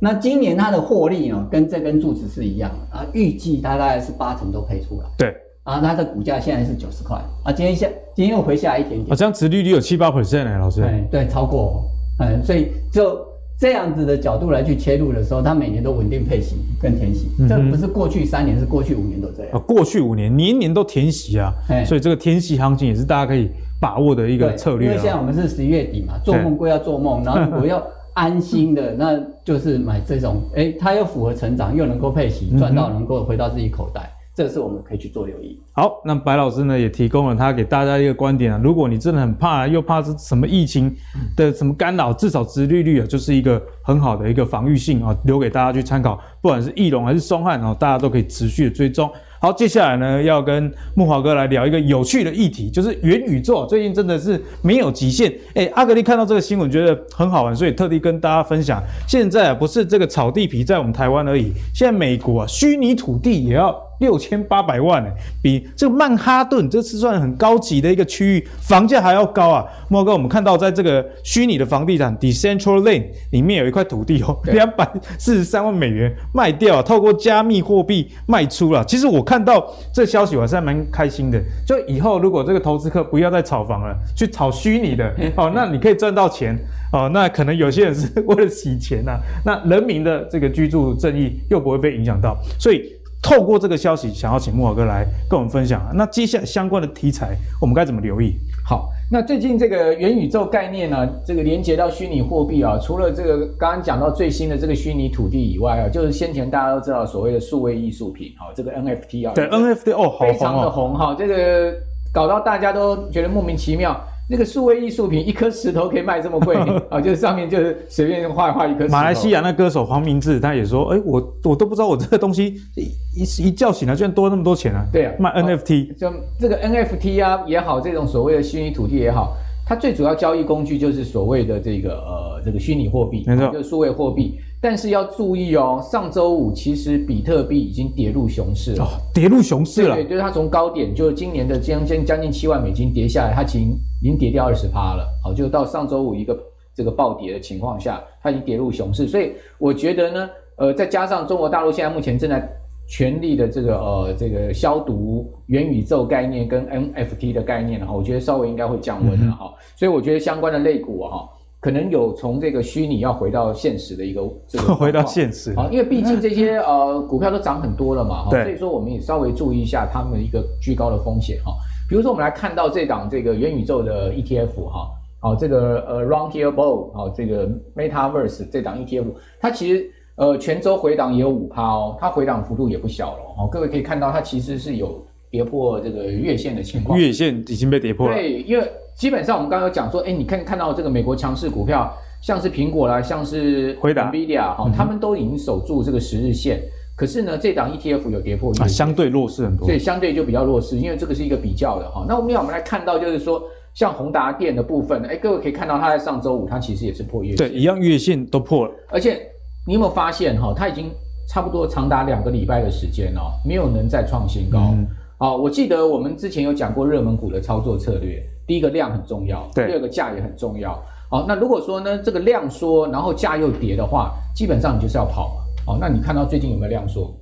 [0.00, 5.06] 那今年它的获利呢，跟这根柱子是一样的啊，预计它大概是八成都配出来。
[5.16, 5.34] 对。
[5.64, 9.12] 啊，它的股价现在是九十块啊，今天下今天又回下来一点点。
[9.12, 10.82] 啊，这样殖利率有七八 percent 哎，老师。
[10.82, 11.82] 哎，对，超过，
[12.20, 13.20] 嗯，所以就
[13.58, 19.52] 这样子的角度来去切入的时候，它每年都稳定配息跟填息，这不是过去三年，是过去五年都这样。
[19.52, 24.88] 啊，过去五年年年都填息啊，哎，所以这个填息行情也是大家可以把握的一个策略。
[24.88, 27.86] 因为现在我们是十一月底嘛，做梦归要做梦，然后如果要
[28.18, 34.12] 安心的，那就是买这种，哎，它又符合成长，又能够配息，赚到能够回到自己口袋。
[34.34, 35.60] 这是我们可以去做留意。
[35.72, 40.92] 好，那白老师呢也提供了他给大家一个观点啊，如果你真的很怕，又怕是什么疫情
[41.36, 46.20] 的什么干扰，至少殖利率啊就是一个很好的一个防御性啊，留给大家去参考。
[46.40, 49.08] 不管是翼龙还是松汉啊，大家都可以持续的追踪。
[49.40, 53.64] 好，接下来呢要跟木华哥来聊一个有趣的议题，就是元宇宙。
[53.66, 55.32] 最近真的是没有极限。
[55.54, 58.82] 哎、阿格丽看到这个新闻觉得很好玩，所以特地跟大家分享。
[59.06, 63.87] 现在啊不是这个草地皮在我们台湾而已，现在美国啊虚拟土地也要。
[63.98, 65.10] 六千八百万呢，
[65.42, 69.64] 比这个曼哈顿这次算很高级的一个区域，房价还要高啊！
[69.88, 78.84] 莫哥，我们看到在这个虚拟的房地产 Decentral Land 里面有一块土地哦，两百四十三万美元卖掉，透过加密货币卖出了。
[78.84, 81.42] 其实我看到这消息，我还是蛮开心的。
[81.66, 86.56] 就以后如果这个投资客不要再炒房了，去炒虚拟的哦，那你可以赚到钱
[86.92, 87.08] 哦。
[87.12, 92.97] 那可能有些人是 为了洗钱呐、啊，那人民的这个居住正义又不会被影响到，所以。
[93.22, 95.90] 透过这个消息，想要请木华哥来跟我们分享啊。
[95.94, 98.36] 那接下来相关的题材，我们该怎么留意？
[98.64, 111.74] 好，那最近这个元宇宙概念呢，这个连接到虚拟货币啊，除了这个刚刚讲到最新的这个虚拟土地以外啊，就是先前大家都知道所谓的数位艺术品，哈，这个 NFT 啊，对 NFT 哦，好红哦，非常的红哈，这个
[112.12, 113.98] 搞到大家都觉得莫名其妙。
[114.30, 116.54] 那个数位艺术品，一颗石头可以卖这么贵
[116.90, 117.00] 啊？
[117.00, 118.92] 就是上面就是随便画一画一颗石头。
[118.92, 121.14] 马来西亚那歌手黄明志他也说，哎、欸，我
[121.44, 124.86] 我都不知道我这个东西一一一觉醒来居然多那么多钱啊！
[124.92, 129.34] 对啊，卖 NFT，就这个 NFT 啊也好，这种所谓的虚拟土地也好，
[129.66, 134.38] 它最主要交易工具就是所谓的这个呃这个虚拟货币，没错，就是数位货币。
[134.60, 139.94] 但是要注意哦，上周五其实比特币已经跌入熊市了，哦、跌入熊市了。
[139.94, 145.06] 对，就是它从高点，就是今年的将近将近七万美金跌下来，它已经已经跌掉二十趴了。
[145.22, 146.36] 好，就到上周五一个
[146.74, 149.06] 这个暴跌的情况下，它已经跌入熊市。
[149.06, 152.50] 所以我觉得呢，呃，再加上中国大陆现在目前正在
[152.88, 159.54] 全力的这个呃这个消毒元宇宙概念跟 NFT 的概念哈，我觉得稍微应该会降温了哈、嗯。
[159.76, 161.28] 所以我觉得相关的类股哈。
[161.60, 171.52] 可能有从这个虚拟要回到现实的一个这个 回到现实啊，因为毕竟这些 呃股票都涨很多了嘛，哈，所以说我们也稍微注意一下他们一个居高的风险哈。
[171.88, 174.88] 比如说我们来看到这档这个元宇宙的 ETF 哈，
[175.20, 179.06] 好，这个呃 Roundtable 啊，这个 Metaverse 这档 ETF，
[179.40, 183.48] 它其实呃全周回档也有五趴哦，它回档幅度也不小了哦。
[183.50, 188.64] 各位可以看到它其实是有跌破这个月线的情况，月线已经被跌破了，对，因为。
[188.98, 191.88] 基本上我们刚刚有讲说，哎，你看看到这个美国强势股票，
[192.20, 196.60] 像是苹果啦，像是 NVIDIA 哈、嗯，他们都已经守住这个十日线。
[196.96, 202.04] 可是呢，这档 ETF 有跌破月相对弱势很多，所以相对就比较弱势，因为这个是一个比较的哈。
[202.08, 203.40] 那我们要我们来看到，就是说
[203.72, 208.72] 像宏达电的部分，哎，各位可以看到，它在上周五它其实也是破月线，对，一样月线都破了。
[208.88, 209.20] 而且
[209.64, 210.90] 你有没有发现哈，它已经
[211.28, 214.58] 差不多长达两个礼拜的时间哦，没有能再创新高。
[214.72, 214.84] 嗯
[215.18, 220.82] 好，我记得我们之前有讲过热门股的操作策略，第一个量很重要，第二个价也很重要。
[221.10, 225.42] 好，那如果说呢，这个量缩，然后价又跌的话，基本上你就是要跑嘛。
[225.66, 227.14] 好，那你看到最近有没有量缩？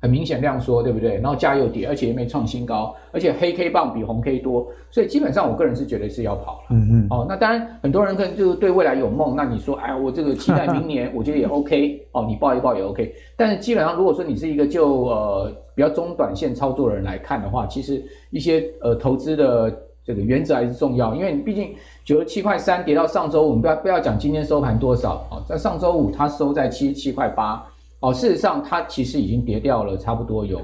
[0.00, 1.14] 很明显量缩，对不对？
[1.14, 6.66] 然后价又跌，而且也没创新高，而且黑 K 棒比红 K 多，所以基本上我个人是觉得是要跑了。
[6.68, 7.06] 嗯嗯。
[7.08, 12.06] 哦，那当然很多人可能就是对未来有梦，那你说，哎，我这个期待明年，我觉得也 OK。
[12.12, 13.14] 哦，你抱一抱也 OK。
[13.34, 27.64] 但是基本上如果说你是一个就呃比较中短线操作的人来看的话，其实一些呃投资的这个原则还是重要，因为你毕竟九十七块三跌到上周五，我们不要不要讲今天收盘多少啊，在上周五它收在七十七块八。
[28.00, 30.58] 哦，事实上，它其实已经跌掉了，差不多有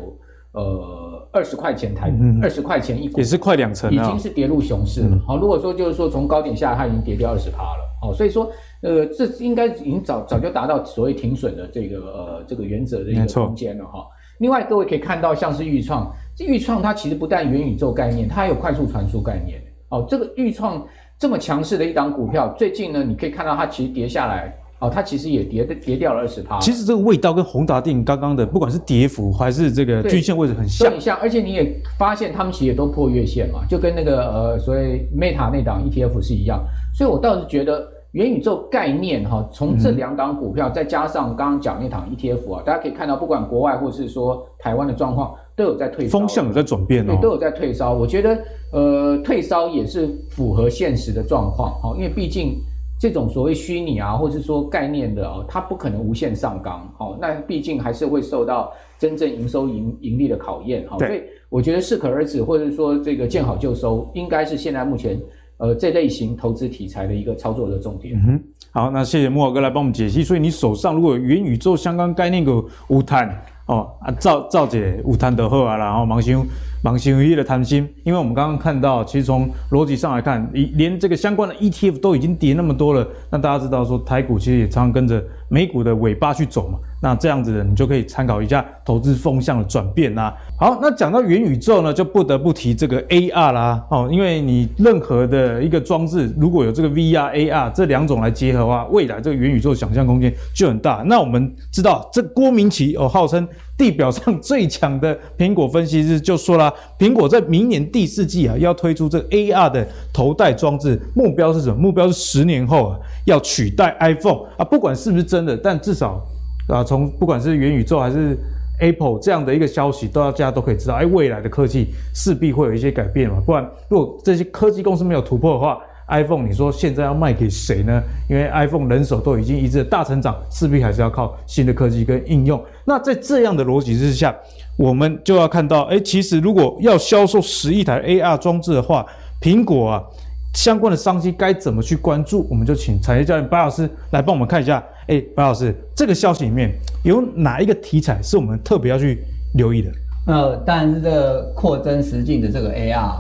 [0.53, 5.19] 呃二十块钱台，二十块钱一股，也是快两成，已经是跌入熊市了。
[5.27, 7.81] 好、嗯哦，如果说就是说从高点下来，它已经跌掉二十趴了。
[8.03, 8.51] 哦，所以说
[8.83, 14.05] 呃，这应该已经早早就达到所谓停损的这个呃这个原则的一个空间了哈、哦。
[14.41, 19.61] 另外，各位可以看到，像是钰创，这钰创它其实不但元宇宙概念，它还有快速传输概念。
[19.91, 20.83] 哦，这个钰创
[21.19, 24.57] 这么强势的一档股票，最近呢，你可以看到它其实跌下来。
[24.79, 26.59] 哦，它其实也跌跌掉了二十趴。
[26.61, 31.19] 其实这个味道跟宏达电刚刚的，不管是跌幅还是这个均线位置很像，很像。
[31.19, 36.65] 而且你也发现他们其实也都破月线嘛，就跟那个呃所谓 Meta 那档 ETF 是一样。
[36.95, 47.93] 所以我倒是觉得元宇宙概念哈，从这两档股票再加上刚刚讲那档 ETF 啊，大家可以看到，不管国外或是说台湾的状况，都有在退烧，风向有在转变哦，对，都有在退烧。
[47.93, 48.39] 我觉得
[48.73, 52.59] 呃退烧也是符合现实的状况哈，因为毕竟。
[53.03, 65.19] 这种所谓虚拟啊，或者是说概念的哦，它不可能无限上纲，哦，那毕竟还是会受到真正营收盈盈利的考验，哈，所以我觉得适可而止，或者说这个见好就收，应该是现在目前
[65.57, 68.15] 呃这类型投资题材的一个操作的重点。
[68.17, 70.23] 嗯哼，好，那谢谢慕驊哥来帮我们解析。
[70.23, 73.35] 所以你手上如果有元宇宙相关概念股无谈。
[73.71, 76.45] 哦啊，造造姐有贪得好啊，然后茫想
[76.83, 86.79] 盲修一的贪心，因为我们刚刚看到，其实从逻辑上来看，连这个相关的 ETF 都已经跌那么多了，那大家知道说台股其实也常常跟着美股的尾巴去走嘛。
[87.03, 90.35] 那这样子的，你就可以参考一下投资风向的转变啦。
[90.59, 93.83] 好，那讲到元宇宙呢，就不得不提这个 AR 啦。
[93.91, 101.03] 哦，因为你任何的一个装置，如果有这个 VR、AR 这两种来结合的话，未来这个元宇宙想象空间就很大。
[101.07, 103.49] 那我们知道，这郭明奇哦，号称
[103.81, 111.77] 地表上最强的苹果分析师就说啦，苹果在明年第四季啊，要推出这个 AR 的头戴装置，目标是什么？
[111.81, 116.21] 目标是十年后啊，要取代 iPhone 啊，不管是不是真的，但至少。
[116.69, 118.37] 啊，从不管是元宇宙还是
[118.81, 123.43] Apple 这样的一个消息，都要大家都可以知道，哎，未来的科技势必会有一些改变嘛。
[123.45, 125.81] 不然，如果这些科技公司没有突破的话
[126.11, 128.03] ，iPhone 你说现在要卖给谁呢？
[128.29, 132.63] 因为 iPhone 人手都已经一致大成长，势必还是要靠新的科技跟应用。
[132.85, 134.37] 那在这样的逻辑之下，
[134.77, 139.07] 我们就要看到，哎，其实如果要销售十亿台 AR 装置的话，
[139.41, 140.05] 苹果啊。
[140.53, 142.45] 相关的商机该怎么去关注？
[142.51, 144.85] 我们就请产业教练白老师来帮我们看一下。
[145.07, 146.73] 哎，白老师，这个消息里面
[147.05, 149.23] 有哪一个题材是我们特别要去
[149.55, 149.89] 留意的？
[150.27, 153.13] 呃，当然是这个扩增实境的这个 AR。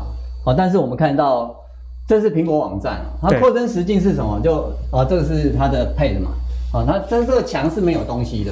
[0.44, 1.55] 好，但是我们看到
[2.10, 4.40] 这是苹果网站，它扩增实境是什么？
[4.42, 6.32] 就啊，这个是它的配的嘛。
[6.72, 8.50] 啊，它这这个墙是没有东西的，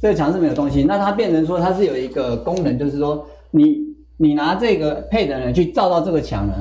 [0.00, 0.82] 这个墙是没有东西。
[0.82, 3.76] 那它变成说它是有一个功能，就是说你
[4.16, 6.54] 你拿这个配的呢去照到这个墙呢。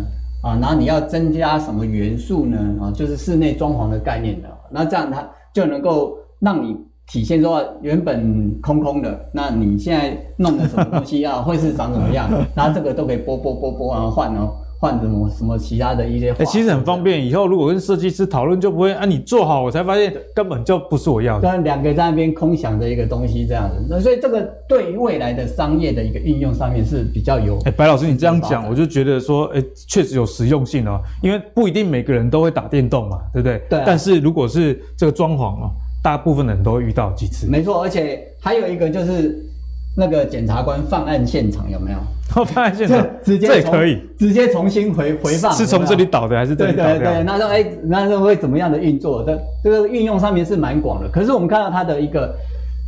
[0.44, 2.60] 啊，然后你要增加什么元素呢？
[2.80, 4.48] 啊，就是室内装潢的概念的。
[4.70, 12.30] 那这样它就能够让你体现说，原本空空的，那你现在弄的什么东西啊， 会是长什么样？
[12.54, 14.54] 然后这个都可以播播播播，然后换哦。
[14.82, 17.24] 换什么什么其他的一些，哎，其实很方便。
[17.24, 21.42] 以后如果跟设计师讨论，就不会啊，你做好，我才发现根本就不是我要的。
[21.44, 27.60] 但两个在那边空想的一个东西这样子，那所以这个对于未来的商业的一个应用上面是比较有。
[27.66, 31.00] 哎，白老师，你这样讲，我就觉得说，哎，确实有实用性哦。
[31.22, 33.62] 因为不一定每个人都会打电动嘛，对不对？
[33.70, 33.84] 对啊。
[33.86, 35.70] 但是如果是这个装潢哦，
[36.04, 37.46] 大部分人都会遇到几次。
[37.48, 39.46] 没错，而且还有一个就是。
[39.94, 41.98] 那个检察官犯案现场有没有？
[42.46, 46.98] 犯案现场直接这也可以直接重新回回放，是从这里导的还是这里导的？
[46.98, 49.22] 对对对，那说哎，那时候会怎么样的运作？
[49.26, 51.10] 这这个运用上面是蛮广的。
[51.10, 52.34] 可是我们看到它的一个，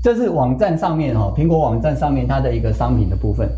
[0.02, 3.50] 这是网站上面哈，苹果网站上面它的一个商品的部分，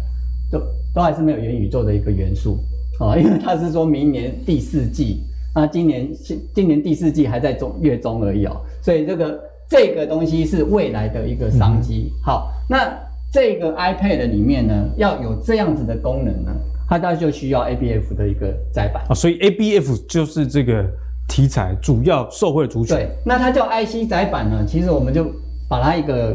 [0.52, 0.60] 都
[0.96, 2.58] 都还是没有元宇宙的一个元素
[3.00, 5.22] 啊， 因为它是说明年第四季，
[5.54, 6.10] 那今年
[6.56, 12.12] 今年第四季还在中月中而已哦，所以这个这个东西是未来的一个商机。
[12.12, 12.92] 嗯、好，那。
[13.36, 16.52] 这个 iPad 里面呢，要有这样子的功能呢，
[16.88, 20.86] 它大概就需要 ABF 的一个载板啊，所以 ABF 就是这个
[21.28, 22.96] 题材主要受惠族群。
[22.96, 25.26] 对，那它叫 IC 载板呢，其实我们就
[25.68, 26.34] 把它一个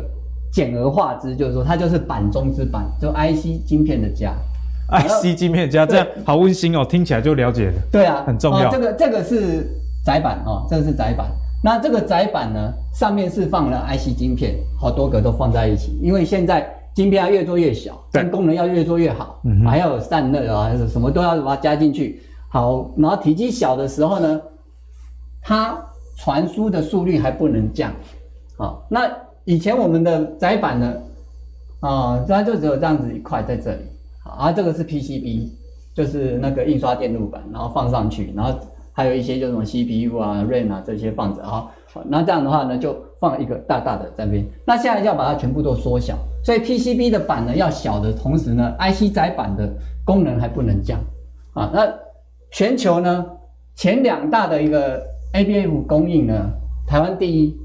[0.53, 4.35] 简而化之，就是说它就是板中之板，就 IC 晶片的家，
[4.93, 7.73] IC 晶片的家，这样好温馨哦，听起来就了解了。
[7.91, 8.71] 对啊，很重要。
[8.71, 9.67] 这个这个是
[10.05, 11.27] 载板哦，这个是载板。
[11.65, 16.71] 那这个载板呢，上面是放了 IC 晶片，好多个都放在一起，因为现在。
[17.01, 22.21] 芯片要越做越小，但功能要越做越好，嗯、还要有散热啊，什么都要把它加进去。
[22.51, 24.39] 好，然后体积小的时候呢，
[25.41, 25.83] 它
[26.19, 27.91] 传输的速率还不能降。
[28.59, 29.11] 好，那
[29.47, 30.95] 以前我们的窄板呢，
[31.81, 33.81] 啊，它就只有这样子一块在这里。
[34.23, 35.49] 好，啊，这个是 PCB，
[35.95, 38.55] 就是那个印刷电路板，然后放上去，然后
[38.93, 41.67] 还有一些就什么 CPU 啊、RAM 啊这些放着啊。
[41.92, 44.44] 好，那这样的话呢，就放一个大大的在这边。
[44.64, 46.16] 那现在要把它全部都缩小。
[46.44, 49.68] 所以 PCB 的板呢要小的同时呢，IC 载板的
[50.05, 50.98] 功能还不能降
[51.53, 51.70] 啊。
[51.74, 51.87] 那
[52.50, 53.26] 全球呢
[53.74, 55.03] 前两大的一个
[55.35, 56.50] ABF 供应呢，
[56.87, 57.57] 台湾第一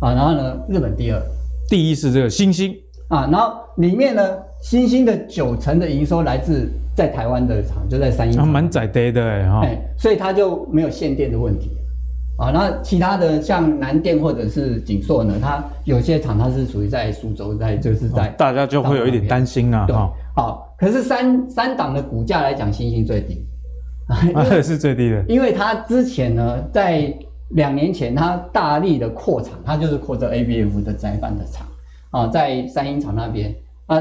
[0.00, 1.20] 啊，然后呢日本第二。
[1.68, 2.74] 第一是这个星星
[3.08, 8.46] 啊，然后里面呢星星的九成的营收来自在台湾的厂，就在三莺。
[8.46, 9.60] 蛮在地的哎哈。
[9.64, 11.72] 哎，所以它就没有限电的问题。
[12.38, 19.86] 啊，那其他的像南电或者是景硕呢，它有些厂它是属于在苏州，在就是在、哦，大家就会有一点担心啊。
[19.88, 23.44] 对，好、哦，可是三三档的股价来讲，星星最低，
[24.34, 27.12] 啊， 是最低的，因为它之前呢，在
[27.48, 31.66] 两年前它大力的扩厂，它就是扩这 ABF 的载板的厂
[32.10, 33.52] 啊，在三莺厂那边
[33.86, 34.00] 啊，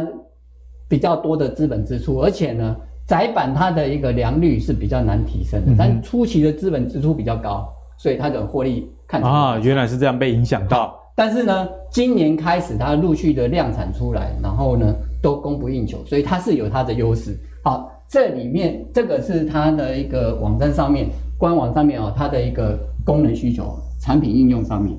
[0.87, 2.75] 比较多的资本支出，而且呢，
[3.07, 7.67] 窄板它的一个良率是比较难提升的，嗯、但初期的资本支出比较高。
[7.97, 10.95] 所以它的获利看啊，原来是这样被影响到。
[11.15, 17.35] 但是呢，今年开始它陆续的量产出来，然后呢都供不应求，所以它是有它的优势。
[17.63, 21.07] 好，这里面这个是它的一个网站上面
[21.39, 24.95] 官网上面哦，它的一个功能需求、产品应用上面，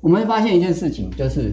[0.00, 1.52] 我们会发现一件事情，就是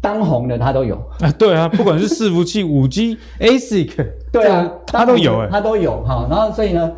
[0.00, 3.90] 当红的它都有啊，对啊，不管是伺服器、五 G、ASIC，
[4.32, 6.26] 对啊，它都有哎，它都有哈。
[6.30, 6.90] 然后所以呢，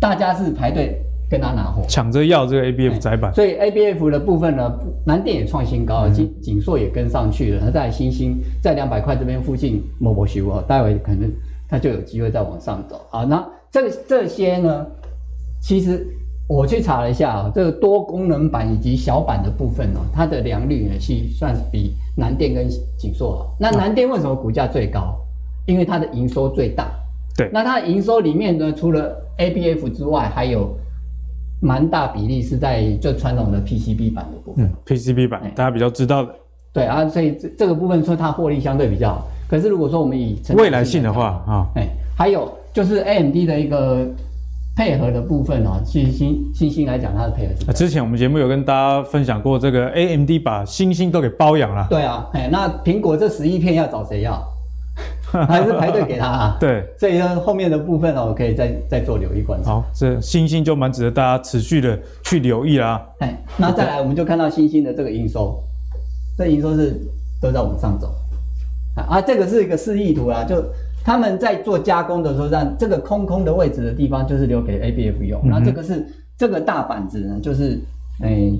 [0.00, 1.00] 大家是排队
[1.30, 3.32] 跟他拿货，抢着要这个 ABF 窄板。
[3.34, 4.72] 所以 ABF 的部分呢，
[5.04, 7.60] 南电也创新高了，景景硕也跟上去了。
[7.64, 11.30] 它在新兴在两百块这边附近摸摸修啊，待会可能
[11.68, 13.00] 它就有机会再往上走。
[13.10, 14.86] 好，那这这些呢，
[15.60, 16.06] 其实。
[16.50, 22.66] 我去查了一下啊，这个多功能板以及小板的部分哦，它的良率呢，其实算是比南电跟
[22.96, 23.54] 景硕好。
[23.60, 25.14] 那南电为什么股价最高？
[25.66, 26.90] 因为它的营收最大。
[27.36, 30.74] 对，那它的营收里面呢，除了 ABF 之外，还有
[31.60, 34.64] 蛮大比例是在就传统的 PCB 板的部分。
[34.64, 36.34] 嗯，PCB 板大家比较知道的。
[36.72, 39.28] 对啊，所以这这个部分说它获利相对比较好。
[39.48, 44.06] 可是如果说我们以未来性的话啊，哎，还有就是 AMD 的一个。
[44.76, 47.64] 配合的部分哦，其实欣欣兴来讲，它的配合是。
[47.72, 51.84] 之前我们节目有跟大家分享过，这个 AMD 把欣兴都给包养了。
[51.90, 54.40] 对啊，哎，那苹果这十亿片要找谁要？
[55.46, 56.56] 还是排队给他啊？
[56.58, 59.72] 对，所以呢，后面的部分哦，我可以再再做留意观察。
[59.72, 63.04] 好，这星星就蛮值得大家持续的去留意啦。
[63.20, 65.62] 哎，那再来，我们就看到星星的这个营收，
[66.36, 67.00] 这营收是
[67.40, 68.12] 都在往上走
[68.96, 70.62] 啊，这个是一个示意图啦，就。
[71.04, 75.40] 他们在做加工的时候，让这个空空的位置的地方就是留给 ABF 用。
[75.42, 76.06] 那、嗯、这个是
[76.36, 77.80] 这个大板子呢，就是
[78.20, 78.52] 诶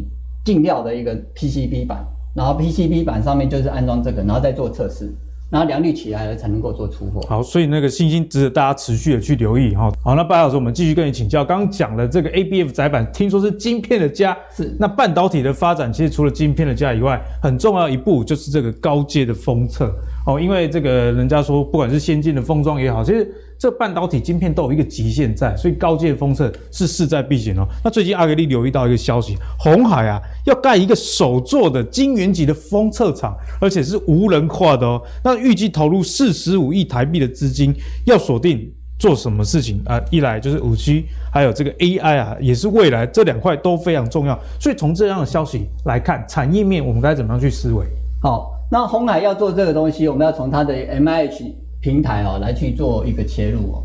[0.46, 2.02] 进料的一个 PCB 板，
[2.34, 5.12] 然后 PCB 板上面就是安装这个，然后再做测试，
[5.50, 7.20] 然后良率起来了才能够做出货。
[7.28, 9.90] 好，所以那个信心值得大家持续的去留意哈。
[10.04, 11.44] 好，那白老师，我们继续跟你请教。
[11.44, 19.90] 刚刚讲了这个 ABF 载板，听说是晶片的家，是那半导体的发展，其实除了晶片的家以外，很重要一步就是这个高阶的封测。
[20.28, 23.26] 哦，因为这个人家说，不管是先进的封装也好，其实
[23.58, 27.66] 这半导体晶片都有一个极限在，所以高阶封测是势在必行哦。
[27.82, 35.00] 那最近阿格力留意到一个消息，红海啊要盖一个首座的晶圆级的封测厂，而且是无人化的哦。
[35.24, 37.74] 那预计投入四十五亿台币的资金，
[38.04, 39.98] 要锁定做什么事情啊？
[40.10, 44.38] 一来就是五 G，还有这个 AI 啊，也是未来这两块都非常重要。
[44.60, 47.86] 所以从这样的消息来看，产业面我们该怎么样去思维？
[48.20, 48.57] 好。
[48.70, 53.82] 那鸿海要做这个东西，我们要从它的 MIH 平台哦来去做一个切入哦。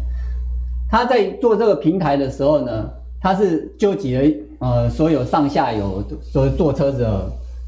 [0.90, 2.90] 他在做这个平台的时候呢，
[3.22, 7.08] 他是纠集了呃所有上下游所做车子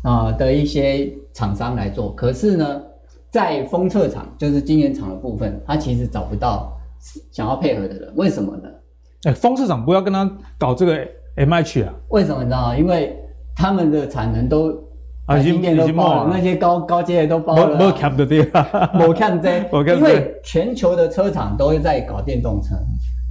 [0.04, 2.14] 啊的一些厂商来做。
[2.16, 2.82] 可是呢，
[3.32, 6.78] 在封测厂就是晶圆厂的部分，他其实找不到
[7.32, 8.12] 想要配合的人。
[8.16, 8.70] 为什么呢？
[9.24, 10.98] 哎，封测厂不要跟他搞这个
[11.38, 11.94] MIH 啊？
[12.10, 12.78] 为什么你知道吗？
[12.78, 13.18] 因为
[13.56, 14.84] 他们的产能都。
[15.26, 17.76] 啊，晶片都包了，那些高高阶的都包了。
[17.78, 18.48] 没看的对，
[18.94, 22.76] 没看 这，因为全球的车厂都在搞电动车，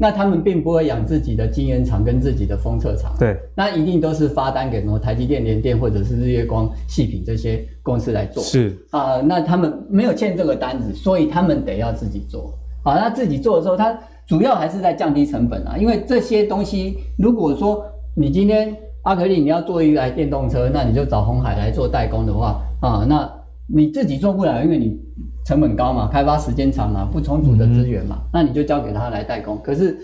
[0.01, 3.15] 那他们并不会养自己的晶圆厂跟自己的封测厂。
[3.17, 8.43] 对，那一定都是发单给什么台积电、联电或者是日月光、矽品这些公司来做。
[8.43, 12.53] 是啊，那他们没有欠这个单子，所以他们得要自己做。
[12.83, 17.85] 啊，那自己做的时候，他主要还是在降低成本啊，因为这些东西，如果说
[18.17, 18.77] 你今天。
[19.05, 23.31] 阿格力，你要做一台电动车，那你就找红海来做代工的话，啊，那
[23.67, 24.99] 你自己做不了，因为你
[25.47, 29.59] 成本高嘛，开发时间长嘛，不充足的资源嘛，嗯、那你就交给他来代工。
[29.63, 29.97] 可是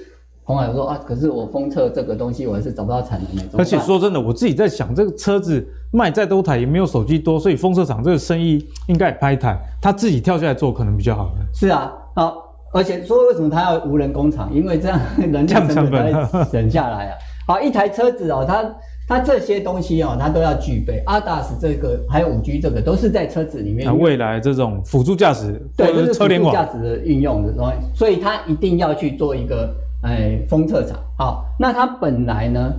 [0.45, 3.59] 红海说啊，可是我封测这个东西，我还是找不到产能的。
[3.59, 11.31] 而且说真的，我自己在想，这个车子卖再多台也没有手机多，所以封测厂这个生意应该也拍台，他自己跳下来做可能比较好。
[11.55, 12.35] 是啊，好，
[12.73, 14.51] 而且说为什么他要无人工厂？
[14.55, 16.13] 因为这样 人力成本
[16.51, 17.19] 省下来啊。
[17.47, 18.63] 好，一台车子哦，它。
[19.11, 21.03] 它这些东西哦，它都要具备。
[21.05, 23.85] ADAS 这个还有五 G 这个，都是在车子里面。
[23.85, 30.97] 那未来这种辅助驾驶，对，就是辅助驾驶的运用的东西，所以它一定要去做一个哎封测厂。
[31.19, 32.73] 好，那它本来呢，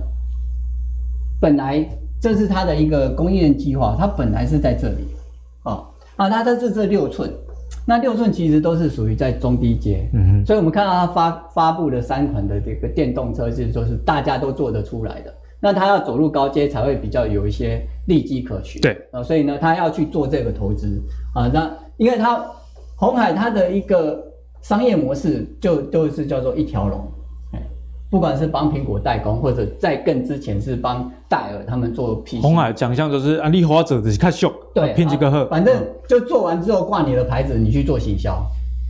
[1.38, 1.86] 本来
[2.18, 5.06] 这是它的一个供应链计划，它本来是在这里。
[5.64, 5.84] 啊，
[6.16, 7.30] 啊，它这是这六寸，
[7.84, 10.08] 那六寸其实都是属于在中低阶。
[10.14, 15.34] 嗯哼，所以我们看到它发发布的三款的这个电动车，其实说是大家都做得出来的。
[15.64, 21.00] 那他要走入高阶才会比较有一些利基可循，对啊，所以呢，他要去做这个投资
[21.32, 21.48] 啊。
[21.54, 22.44] 那因为他
[22.96, 24.20] 红海他的一个
[24.60, 27.06] 商业模式就就是叫做一条龙，
[27.52, 27.62] 哎，
[28.10, 32.40] 不管是帮苹果代工，或者在更之前是帮戴尔他们做 PC。
[32.42, 38.44] 鸿海奖项就是啊，你花者的看秀，对，拼几个贺，反正就做完之后挂你的牌子，你去做行销，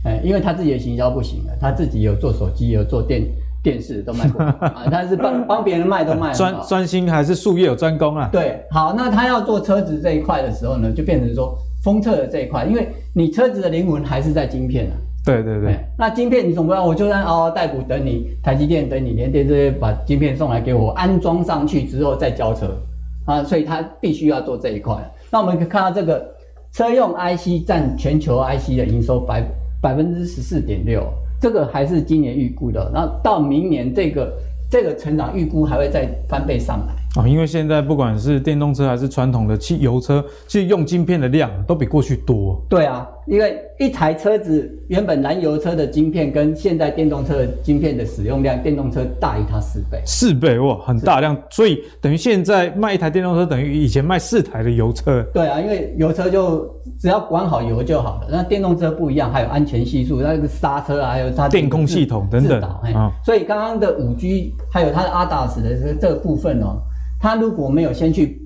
[0.05, 3.23] 哎，因为他自己的行销不行了，他自己有做手机，有做电。
[3.63, 6.33] 电视都卖过啊， 他是帮帮别人卖都卖。
[6.33, 8.29] 专专心还是术业有专攻啊？
[8.31, 14.93] 对，好，那他要做车子这一块的时候呢，就变成说封测的这一块，因为你车子的灵魂还是在晶片啊。
[15.25, 15.79] 对对对。
[15.97, 22.77] 那晶片你总不要，我就在嗷嗷待哺等你台积电等你联电这些把晶片送来给我安装上去之后再交车
[23.25, 24.93] 啊，所以他必须要做这一块。
[25.31, 26.29] 那我们可以看到这个
[26.73, 29.41] 车用 IC 占全球 IC 的营收百
[29.81, 31.01] 百分之十四点六，
[31.43, 32.89] 这个还是今年预估的。
[32.93, 34.33] 然后到明年这个
[34.71, 37.21] 这个成长预估还会再翻倍上来。
[37.21, 42.59] 啊，因为现在不管是电动车还是传统的汽油车，其实用晶片的量都比过去多。
[42.69, 50.01] 对啊，因为一台车子原本燃油车的晶片跟现在电动车的晶片的使用量，电动车大于它四倍。
[50.05, 55.23] 四倍哇，很大量，所以等于现在卖一台电动车等于以前卖四台的油车。
[55.33, 56.69] 对啊，因为油车就
[56.99, 63.11] 只要管好油就好了，那电动车不一样，还有安全系数，那个刹车啊，还有它电控系统等等啊。
[63.25, 66.81] 所以刚刚的五 G 还有它的 ADAS 的这这个部分哦。
[67.21, 68.42] 它如果没有先去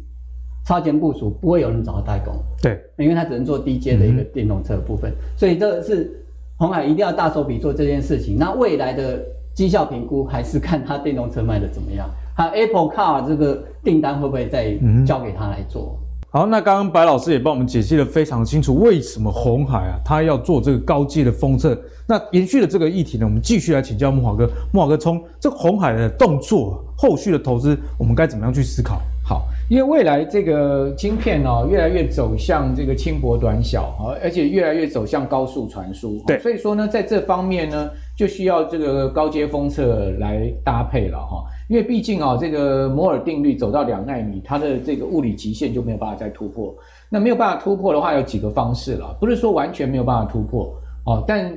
[0.67, 2.35] 超前部署，不会有人找他代工。
[2.61, 6.11] 对，因为他只能做低阶的一个电动车的部分，嗯、所以这个是
[6.57, 8.35] 鸿海一定要大手笔做这件事情。
[8.37, 9.23] 那未来的
[9.55, 15.97] 绩效评估还是看他电动车卖的怎么样，还有 Apple Car 这个订单会不会再交给他来做。
[16.01, 21.75] 嗯好，那刚刚白老师也帮我们解析的非常清楚，为什么红海啊，他要做这个高阶的封测？
[22.05, 24.47] 那延续的这个议题呢，我们继续来请教慕驊哥。
[24.73, 29.01] 慕驊哥，从这个鸿海的动作，后续的投资，我们该怎么样去思考？
[29.23, 36.23] 好，因为未来这个晶片哦，越来越走向这个轻薄短小啊，而且越来越走向高速传输。
[36.25, 41.43] 对，所以说呢，在这方面呢，就需要这个高阶封测来搭配了哈。
[41.67, 46.73] 因为毕竟啊，这个摩尔定律走到两纳米，它的这个物理极限就没有办法再突破。
[47.09, 50.73] 那没有办法突破的话，有几个方式了，不是说完全没有办法突破
[51.05, 51.51] 哦，但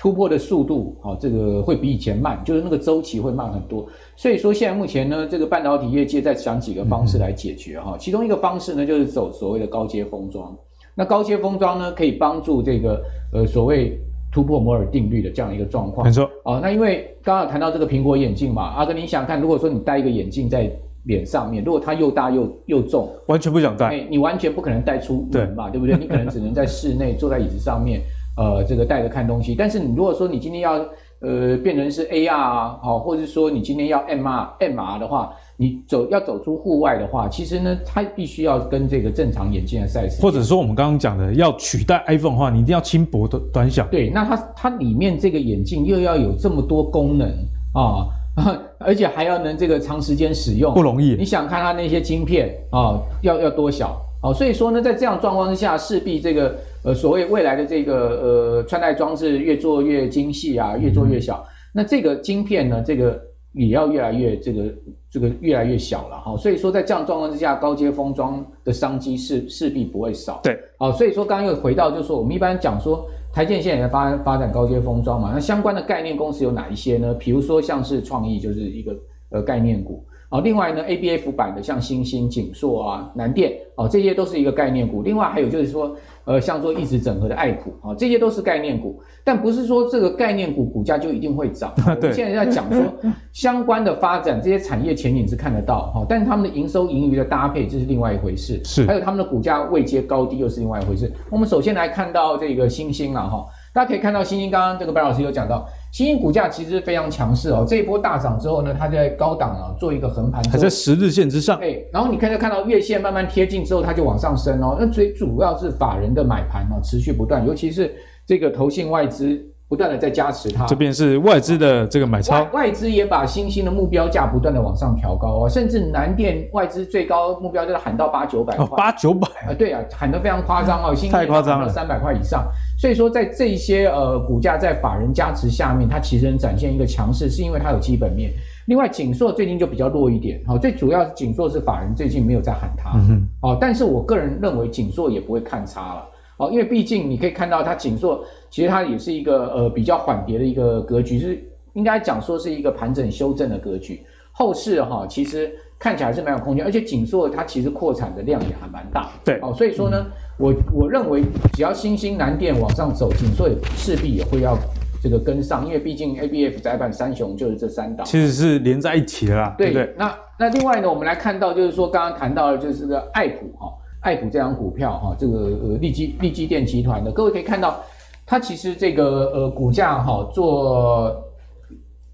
[0.00, 3.86] 突破的速度啊，这个会比以前慢，就是那个周期会慢很多。
[4.16, 10.56] 所以说现在目前呢，这个半导体业界在想几个方式来解决哈，其中一个方式呢，就是走所谓的高阶封装。
[10.94, 13.00] 那高阶封装呢，可以帮助这个
[13.34, 14.00] 呃所谓。
[14.32, 16.30] 突破摩尔定律的这样一个状况，没错。
[16.44, 20.70] 哦，那因为刚刚有谈到这个苹果眼镜嘛，阿哥，你想看，如果说你戴一个眼镜在
[21.02, 25.96] 脸上面，如果它又大又又重，完全不想戴，欸，你完全不可能戴出门嘛，对，对不对？
[25.98, 28.02] 你可能只能在室内坐在椅子上面，
[28.40, 29.54] 呃，这个戴着看东西。
[29.54, 30.72] 但是你如果说你今天要
[31.20, 35.32] 呃变成是 AR 啊，好，或者是说你今天要 MR MR 的话。
[35.62, 43.86] 你走要走出户外的话，其实呢，它必须要跟这个正常眼镜的 size，或者说我们刚刚讲的要取代 iPhone 的话，你一定要轻薄的短小。
[43.88, 47.28] 对，那它它里面这个眼镜又要有这么多功能
[47.74, 48.08] 啊，
[48.80, 51.14] 而且还要能这个长时间使用，不容易。
[51.14, 54.32] 你想看它那些晶片啊，要要多小啊？
[54.32, 61.38] 所以说呢，在这样状况之下，势必这个呃所谓未来的这个呃穿戴装置越做越精细啊，越做越小。
[61.38, 63.20] 嗯、那这个晶片呢，这个。
[63.52, 64.62] 也要越来越这个
[65.10, 70.38] 这个越来越小了哈，所以说在这样状况之下，高阶封装的商机势势必不会少。
[70.44, 73.04] 对，好，所以说刚刚又回到就是说，我们一般讲说
[73.34, 77.12] 台积电现在也在发发展高阶封装嘛，那相关的概念公司有哪一些呢？
[77.14, 78.96] 比如说像是创意就是一个
[79.30, 80.04] 呃概念股。
[80.32, 85.02] 好，另外呢，ABF 版的像星星、景硕啊、南电，哦，这些都是一个概念股。
[85.02, 89.02] 另外还有就是说，呃，像做一直整合的爱普，啊，这些都是概念股。
[89.24, 91.74] 但不是说这个概念股股价就一定会涨。
[92.00, 92.80] 对，现在在讲说
[93.34, 98.60] 相关的发展，这些产业前景是看得到，哈，但是他们的营收盈余的搭配这是另外一回事。
[98.64, 101.12] 是，还有他们的股价位阶高低又是另外一回事。
[101.28, 105.68] 我们首先来看到这个星星了，哈，大家可以看到欣兴，刚刚这个白老师有讲到。
[105.92, 111.58] 欣兴股价其实非常强势哦，这一波大涨之后呢，它在高档啊做一个横盘，还在十日线之上。
[111.58, 114.76] 哎，然后你看就看到月线慢慢贴近之后，它就往上升哦。
[114.78, 117.92] 那最主要是法人的买盘哦，持续不断，尤其是
[118.24, 120.66] 这个投信外资不断的在加持它。
[120.66, 129.28] 这边是外资的这个买超，外，外资也把新兴的目标价不断的往上调高哦，甚至南电外资最高目标就是喊到八九百块，八九百。
[129.46, 132.44] 啊，对啊，喊得非常夸张哦，新兴太夸张了，三百块以上。
[132.76, 138.32] 所以说，在这些呃股价在法人加持下面，它其实能展现一个强势，是因为它有基本面。
[138.66, 146.04] 另外，景硕最近就比较弱一点，好，最主要是景硕是法人最近没有在喊它，嗯，哦，但是我个人认为景硕也不会看差了，
[146.40, 159.98] 哦，因为毕竟你可以看到它景硕其实它也是一个呃比较缓跌的一个格局，是应该讲说是一个盘整修正的格局，后市哈其实看起来是蛮有空间，而且景硕它其实扩产的量也还蛮大，对，哦，所以说呢。
[160.00, 160.10] 嗯
[160.40, 161.22] 我我认为，
[161.52, 164.56] 只要新兴南电往上走，景硕也势必也会要
[165.02, 169.54] 这个跟上，因为毕竟 ABF 载板三雄就是这三档，其实是连在一起的啦。
[169.58, 169.94] 对，对对。
[169.98, 173.70] 那那另外呢，我们来看到就是说，刚刚谈到的就是这个爱普哈，
[174.00, 177.80] 爱普这张股票哈，这个呃利基利基电集团的，各位可以看到，
[178.26, 181.14] 它其实这个呃股价哈做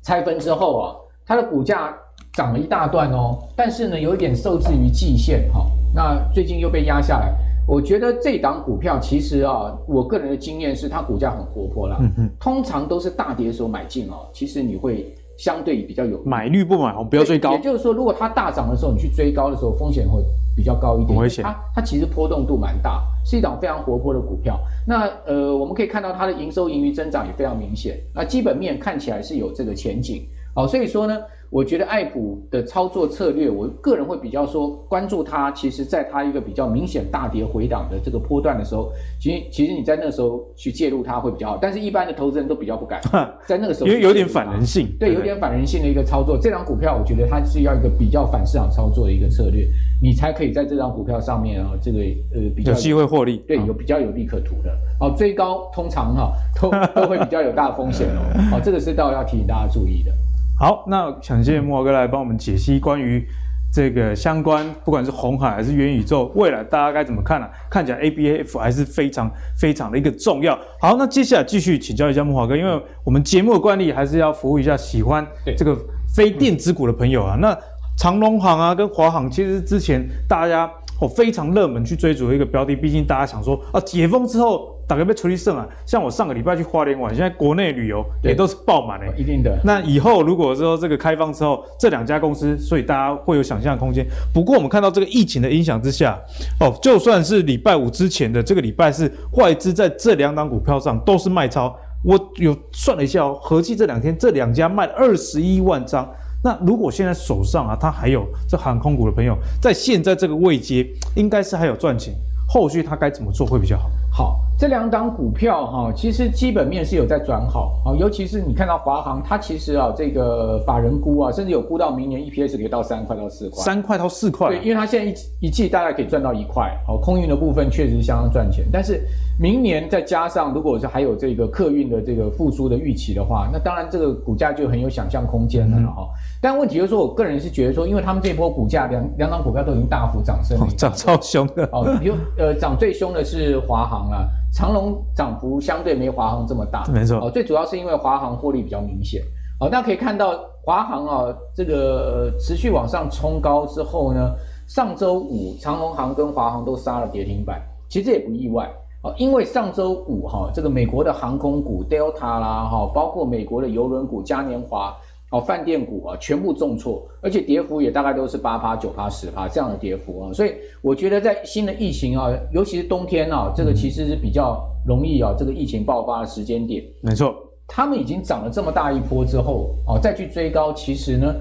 [0.03, 1.95] 拆分之后啊，它的股价
[2.33, 7.33] 涨了一大段哦，但是呢有一点受制于季线哈，那最近又被压下来。
[7.69, 11.99] 我觉得这档股票其实啊，我个人的经验是它股价很活泼啦。
[12.39, 17.51] 通常都是大跌的时候买进哦，其实你会相对比较有买绿不买红，不要追高。
[17.53, 20.23] 也就是说，如果它大涨的时候你去追高的时候，风险会
[20.57, 21.45] 比较高一点，危险。
[21.45, 24.59] 它它其实波动度蛮大，是一档非常活泼的股票。
[24.87, 30.27] 那呃，我们可以看到它的营收盈余增长也非常明显，那基本面看起来是有这个前景。
[30.55, 31.21] 好，所以说呢。
[31.49, 35.49] 我觉得爱普的操作策略，我个人会比较说关注它。
[35.53, 38.91] 其实，在它一个比较明显大跌回档的这个波段的时候，
[39.21, 41.59] 其实其实你在那个时候去介入它会比较好。
[41.63, 43.01] 但是，一般的投资人都比较不敢
[43.47, 44.89] 在那个时候，因为有点反人性。
[44.99, 46.37] 对，有点反人性的一个操作。
[46.37, 49.65] 这张股票，我觉得它是要一个比较反市场操作的一个策略，
[50.03, 51.99] 你才可以在这张股票上面啊，这个
[52.35, 53.39] 呃比较有机会获利。
[53.49, 54.71] 对，有比较有利可图的。
[55.01, 56.71] 哦，追高通常哈都
[57.01, 58.57] 都会比较有大风险哦。
[58.57, 60.13] 哦，这个是倒要提醒大家注意的。
[60.59, 63.27] 好，那想谢谢慕驊哥来帮我们解析关于
[63.73, 67.53] 这个相关，不管是红海还是元宇宙，未来大家该怎么看呢、啊？
[67.71, 70.59] 看起来 A B A F 还是非常非常的一个重要。
[70.81, 75.27] 好，那接下来继续请教一下慕驊哥，因为我们节目的惯例还是要服务一下喜欢
[75.59, 75.77] 这个
[76.15, 77.37] 非电子股的朋友啊。
[77.39, 77.55] 那
[77.97, 80.71] 长隆行啊跟华航，其实之前大家
[81.01, 84.73] 哦非常热门去追逐的一个标的，毕竟大家想说啊解封之后。
[84.89, 89.13] 大概被处理剩啊，像我上个礼拜去花莲玩，现在国内旅游也都是爆满的、欸。
[89.19, 89.59] 一定的。
[89.65, 94.07] 那以后如果说这个开放之后，这两家公司，所以大家会有想象空间。
[94.33, 96.17] 不过我们看到这个疫情的影响之下，
[96.61, 101.77] 哦，就算是礼拜五之前的这个礼拜四，外资在这两档股票上都是卖超。
[102.05, 106.09] 我有算了一下哦，合计这两天这两家卖了二十一万张。
[106.47, 110.87] 那如果现在手上啊，他还有这航空股的朋友，在现在这个位阶，
[111.17, 112.15] 应该是还有赚钱。
[112.47, 113.91] 后续他该怎么做会比较好？
[114.13, 114.46] 好。
[114.59, 124.49] 这两档股票哈，其实基本面是有在转好啊，尤其是你看到华航，它其实啊，这个法人估啊，甚至有估到明年 EPS 可以到三块到四块，三块到四块。
[124.49, 128.65] 对，因为它现在一一季大概可以赚到一块，好，空运的部分确实相当赚钱。
[128.73, 129.03] 但是
[129.39, 136.03] 明年再加上如果是还有这个客运的这个复苏的预期的话，那当然这个股价就很有想象空间了哈。
[136.03, 136.09] 嗯、
[136.41, 144.27] 但问题就是说，我个人是觉得说，因为他们这波股价两两档股票都已经大幅涨升了，涨超凶的哦，比如呃涨最凶的是华航啊。
[144.53, 149.23] 长荣涨幅相对没华航这么大，没错哦，最主要是因为华航获利比较明显
[149.61, 149.69] 哦。
[149.69, 154.35] 大家可以看到华航啊，这个持续往上冲高之后呢，
[154.67, 158.71] 上周五长荣航跟华航都杀了跌停板，其实也不意外
[159.03, 164.95] 哦，因为上周五哈，这个美国的航空股 Delta 啦哈，包括美国的邮轮股嘉年华。
[165.33, 176.81] 哦，饭店股啊，全部重挫，而且跌幅也大概都是八趴、九趴、十趴这样的跌幅啊，所以我觉得在新的疫情啊，尤其是冬天啊，这个其实是比较容易啊，这个疫情爆发的时间点。
[177.01, 177.35] 没错，
[177.67, 181.35] 他们已经涨了这么大一波之后，哦，再去追高，其实呢，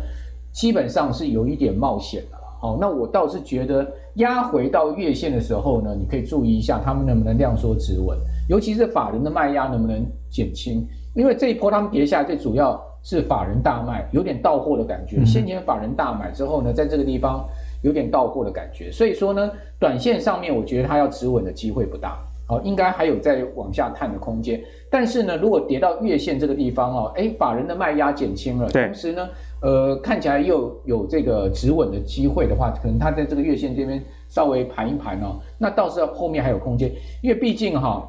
[0.52, 2.38] 基本上是有一点冒险的。
[2.64, 8.18] 哦，那我倒是觉得压回到月线的时候呢，你可以注意一下他们能不能量缩止稳，
[8.50, 10.84] 尤其是法人的卖压能不能减轻，
[11.14, 12.84] 因为这一波他们跌下来最主要。
[13.06, 15.24] 是法人大卖，有点到货的感觉。
[15.24, 17.48] 先前法人大买之后呢，在这个地方
[17.84, 24.60] 有点到货的感觉，所以说呢，短线上面我觉得它要止稳的机会不大，好，应该还有再往下探的空间。
[24.90, 29.30] 但是呢，如果跌到月线这个地方哦，哎，法人的卖压减轻了，同时呢，
[29.62, 36.92] 呃，看起来又有这个止稳的机会的话，可能它在这个月线这边稍微盘一盘哦，那倒是后面还有空间，
[37.22, 38.04] 因为毕竟哈，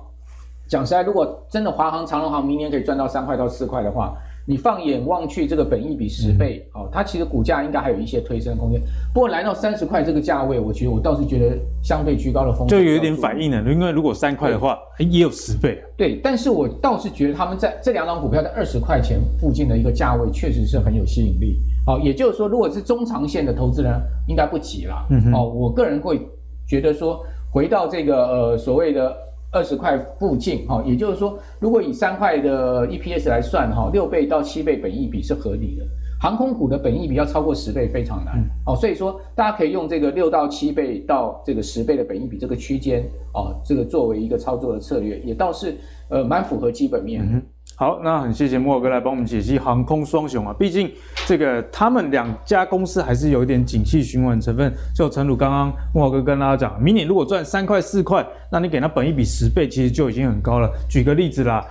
[0.67, 4.17] 讲实在，如果真的华航、长荣航明年可以赚到三块到四块的话。
[4.49, 8.81] 你放眼望去，这个本益比十倍，嗯、哦，它其实股价应该还有一些推升空间。
[9.13, 13.61] 不过来到三十块这个价位，我觉得我倒是觉得相对居高的风险就有一点反应了。
[13.71, 15.83] 因为如果三块的话，也有十倍。
[15.97, 21.59] 对，但是我倒是觉得他们在这两档股票在二十块钱附近的一个价位，确实是很有吸引力。
[21.85, 25.05] 好、哦，也就是说，如果是中长线的投资人，应该不急啦。
[25.11, 26.21] 嗯哼哦，我个人会
[26.69, 27.21] 觉得说，
[27.51, 29.13] 回到这个呃所谓的。
[29.53, 35.85] 二十块附近，哈，也就是说，如果以三块的 EPS 来算，哈，六倍到七倍本益比是合理的。
[36.19, 45.77] 航空股的本益比要超过十倍非常难，哦，所以说大家可以用这个六到七倍到这个十倍的本益比这个区间，哦，这个作为一个操作的策略，也倒是
[46.09, 47.43] 呃蛮符合基本面。
[47.79, 50.91] 好，那很谢谢莫哥来帮我们解析航空双雄啊，毕竟
[51.27, 54.73] 这个他们两家公司还是有一点景气循环成分。
[54.95, 60.71] 就陈鲁刚刚莫哥跟大家讲，明年如果赚三块四块，那你给他本一笔十倍，其实就已经很高了。
[60.89, 61.63] 举个例子啦。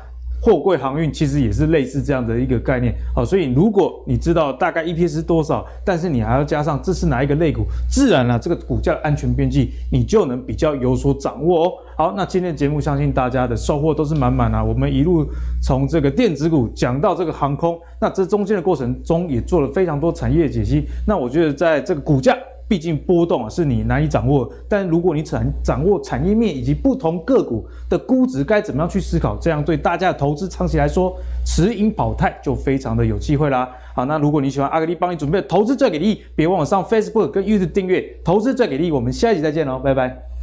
[0.46, 11.74] 货柜航运其实也是类似这样的一个概念，好，所以如果你知道大概 EP 是多少，但是你还要加上这是哪一个类股，自然了，这个股价的安全边际你就能比较有所掌握哦。
[11.98, 15.26] 好，那今天的节目相信大家的收获都是满满啊，我们一路
[15.64, 22.38] 从这个电子股讲到这个航空，那这中间的过程中也做了非常多产业解析，那我觉得在这个股价。
[22.68, 33.70] 毕竟波动啊是你难以掌握，但如果你掌掌握产业面以及不同个股的估值该怎么样去思考，这样对大家的投资长期来说持盈保泰就非常的有机会啦。
[33.94, 38.92] 好，那如果你喜欢阿格力帮你准备的投资最给力，别忘了上 Facebook 跟 YouTube 订阅投资最给力。
[38.92, 40.35] 我们下一集再见喽，拜拜。